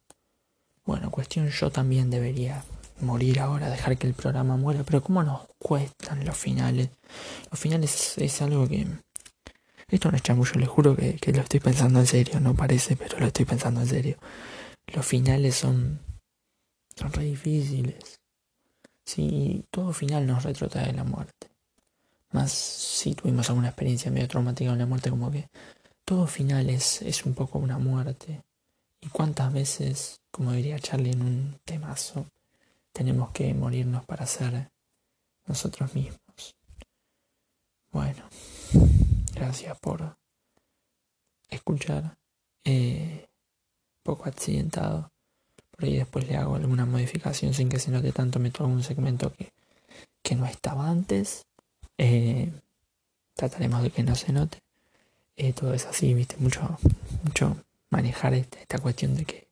Bueno, 0.85 1.13
cuestión, 1.13 1.49
yo 1.49 1.71
también 1.71 2.11
debería 2.11 2.65
morir 3.01 3.39
ahora, 3.39 3.71
dejar 3.71 3.97
que 3.97 4.09
el 4.09 4.15
programa 4.15 4.57
muera, 4.57 4.83
pero 4.83 5.05
¿cómo 5.05 5.23
nos 5.23 5.43
cuestan 5.61 6.25
los 6.25 6.37
finales? 6.37 6.89
Los 7.49 7.61
finales 7.61 8.19
es, 8.19 8.43
algo 8.43 8.67
que... 8.67 8.89
Esto 9.89 10.11
no 10.11 10.17
es 10.17 10.23
chamullo, 10.23 10.53
les 10.55 10.69
juro 10.69 10.95
que, 10.95 11.15
que 11.17 11.33
lo 11.33 11.41
estoy 11.41 11.61
pensando 11.61 12.01
en 12.01 12.07
serio, 12.07 12.41
no 12.41 12.55
parece, 12.55 12.97
pero 12.97 13.19
lo 13.19 13.27
estoy 13.27 13.45
pensando 13.45 13.81
en 13.81 13.87
serio. 13.87 14.19
Los 14.87 15.07
finales 15.07 15.55
son... 15.57 16.01
son 16.95 17.13
re 17.13 17.25
difíciles. 17.25 18.21
Sí, 19.05 19.65
todo 19.71 19.93
final 19.93 20.27
nos 20.27 20.45
retrotrae 20.45 20.93
la 20.93 21.05
muerte 21.05 21.49
más 22.33 22.53
si 22.53 23.15
tuvimos 23.15 23.49
alguna 23.49 23.69
experiencia 23.69 24.11
medio 24.11 24.29
traumática 24.29 24.71
con 24.71 24.79
la 24.79 24.87
muerte, 24.87 25.11
como 25.11 25.31
que 25.31 25.49
todo 26.05 26.27
final 26.27 26.69
es, 26.71 27.03
es 27.03 27.25
un 27.25 27.35
poco 27.35 27.59
una 27.59 27.79
muerte. 27.79 28.43
Y 29.01 29.09
cuántas 29.09 29.53
veces, 29.53 30.21
como 30.31 30.53
diría 30.53 30.79
Charlie 30.79 31.13
en 31.13 31.23
un 31.23 31.61
temazo, 31.65 32.27
tenemos 32.93 33.31
que 33.31 33.55
morirnos 33.55 34.05
para 34.05 34.27
ser 34.27 34.71
nosotros 35.47 35.95
mismos. 35.95 36.57
Bueno, 37.93 38.25
gracias 39.39 39.79
por 39.79 40.17
escuchar. 41.49 42.17
Eh, 42.65 43.29
poco 44.03 44.29
accidentado. 44.29 45.11
Por 45.71 45.85
ahí 45.85 45.97
después 45.97 46.27
le 46.29 46.37
hago 46.37 46.57
alguna 46.57 46.87
modificación 46.87 47.55
sin 47.55 47.69
que 47.69 47.79
se 47.79 47.91
note 47.91 48.13
tanto. 48.13 48.39
Meto 48.39 48.65
algún 48.65 48.83
segmento 48.83 49.33
que, 49.33 49.53
que 50.23 50.35
no 50.35 50.45
estaba 50.47 50.89
antes 50.89 51.47
eh, 51.99 52.53
trataremos 53.35 53.83
de 53.83 53.91
que 53.91 54.03
no 54.03 54.15
se 54.15 54.33
note. 54.33 54.59
Eh, 55.37 55.53
todo 55.53 55.73
es 55.73 55.87
así, 55.87 56.15
viste, 56.15 56.37
mucho, 56.39 56.79
mucho 57.23 57.57
manejar 57.91 58.35
esta, 58.35 58.59
esta, 58.61 58.79
cuestión 58.79 59.15
de 59.15 59.25
que, 59.25 59.49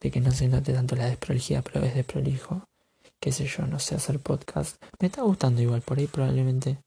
de 0.00 0.10
que 0.10 0.20
no 0.20 0.30
se 0.30 0.48
note 0.48 0.72
tanto 0.72 0.94
la 0.94 1.06
desprolijidad, 1.06 1.64
pero 1.64 1.84
es 1.84 1.94
desprolijo. 1.94 2.68
Qué 3.18 3.32
sé 3.32 3.46
yo, 3.46 3.66
no 3.66 3.78
sé 3.78 3.96
hacer 3.96 4.20
podcast. 4.20 4.82
Me 5.00 5.08
está 5.08 5.22
gustando 5.22 5.60
igual, 5.60 5.82
por 5.82 5.98
ahí 5.98 6.06
probablemente 6.06 6.78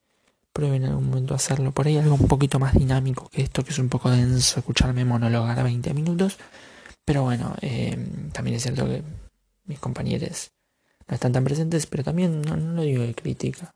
prueben 0.56 0.86
en 0.86 0.91
algún 0.91 1.10
momento 1.10 1.36
hacerlo. 1.36 1.74
Por 1.74 1.86
ahí 1.86 1.98
algo 1.98 2.15
un 2.15 2.30
poquito 2.30 2.60
más 2.60 2.74
dinámico 2.74 3.30
que 3.30 3.41
esto, 3.41 3.63
que 3.63 3.72
es 3.72 3.80
un 3.80 3.89
poco 3.89 4.10
denso 4.10 4.60
escucharme 4.60 5.04
monologar 5.04 5.60
a 5.60 5.63
20 5.63 5.94
minutos. 5.94 6.38
Pero 7.04 7.24
bueno, 7.24 7.56
eh, 7.62 7.98
también 8.32 8.56
es 8.56 8.63
cierto 8.63 8.86
que 8.86 9.04
mis 9.65 9.80
compañeros 9.80 10.52
no 11.08 11.15
están 11.15 11.34
tan 11.34 11.44
presentes, 11.44 11.86
pero 11.88 12.06
también 12.06 12.41
no, 12.41 12.56
lo 12.56 12.82
digo 12.84 13.04
de 13.04 13.13
crítica 13.13 13.76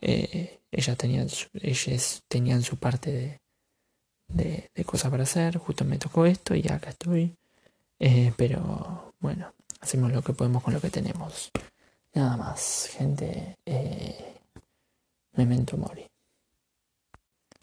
eh, 0.00 0.60
ellas, 0.72 0.96
tenían 0.96 1.28
su, 1.28 1.46
ellas 1.54 2.22
tenían 2.26 2.62
su 2.62 2.76
parte 2.76 3.40
de, 4.28 4.70
de, 4.74 4.84
cosas 4.84 5.10
para 5.10 5.22
hacer, 5.22 5.58
justo 5.58 5.84
me 5.84 5.98
tocó 5.98 6.26
esto 6.26 6.54
y 6.56 6.66
acá 6.68 6.90
estoy. 6.90 7.36
Eh, 8.00 8.32
pero 8.36 9.14
bueno, 9.20 9.52
hacemos 9.80 10.10
lo 10.10 10.22
que 10.22 10.32
podemos 10.32 10.62
con 10.62 10.74
lo 10.74 10.80
que 10.80 10.90
tenemos. 10.90 11.50
Nada 12.14 12.36
más, 12.36 12.90
gente. 12.96 13.56
Memento 15.36 15.76
mori. 15.76 16.06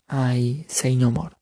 Ay, 0.07 0.65
say 0.67 0.95
no 0.95 1.11
more. 1.11 1.36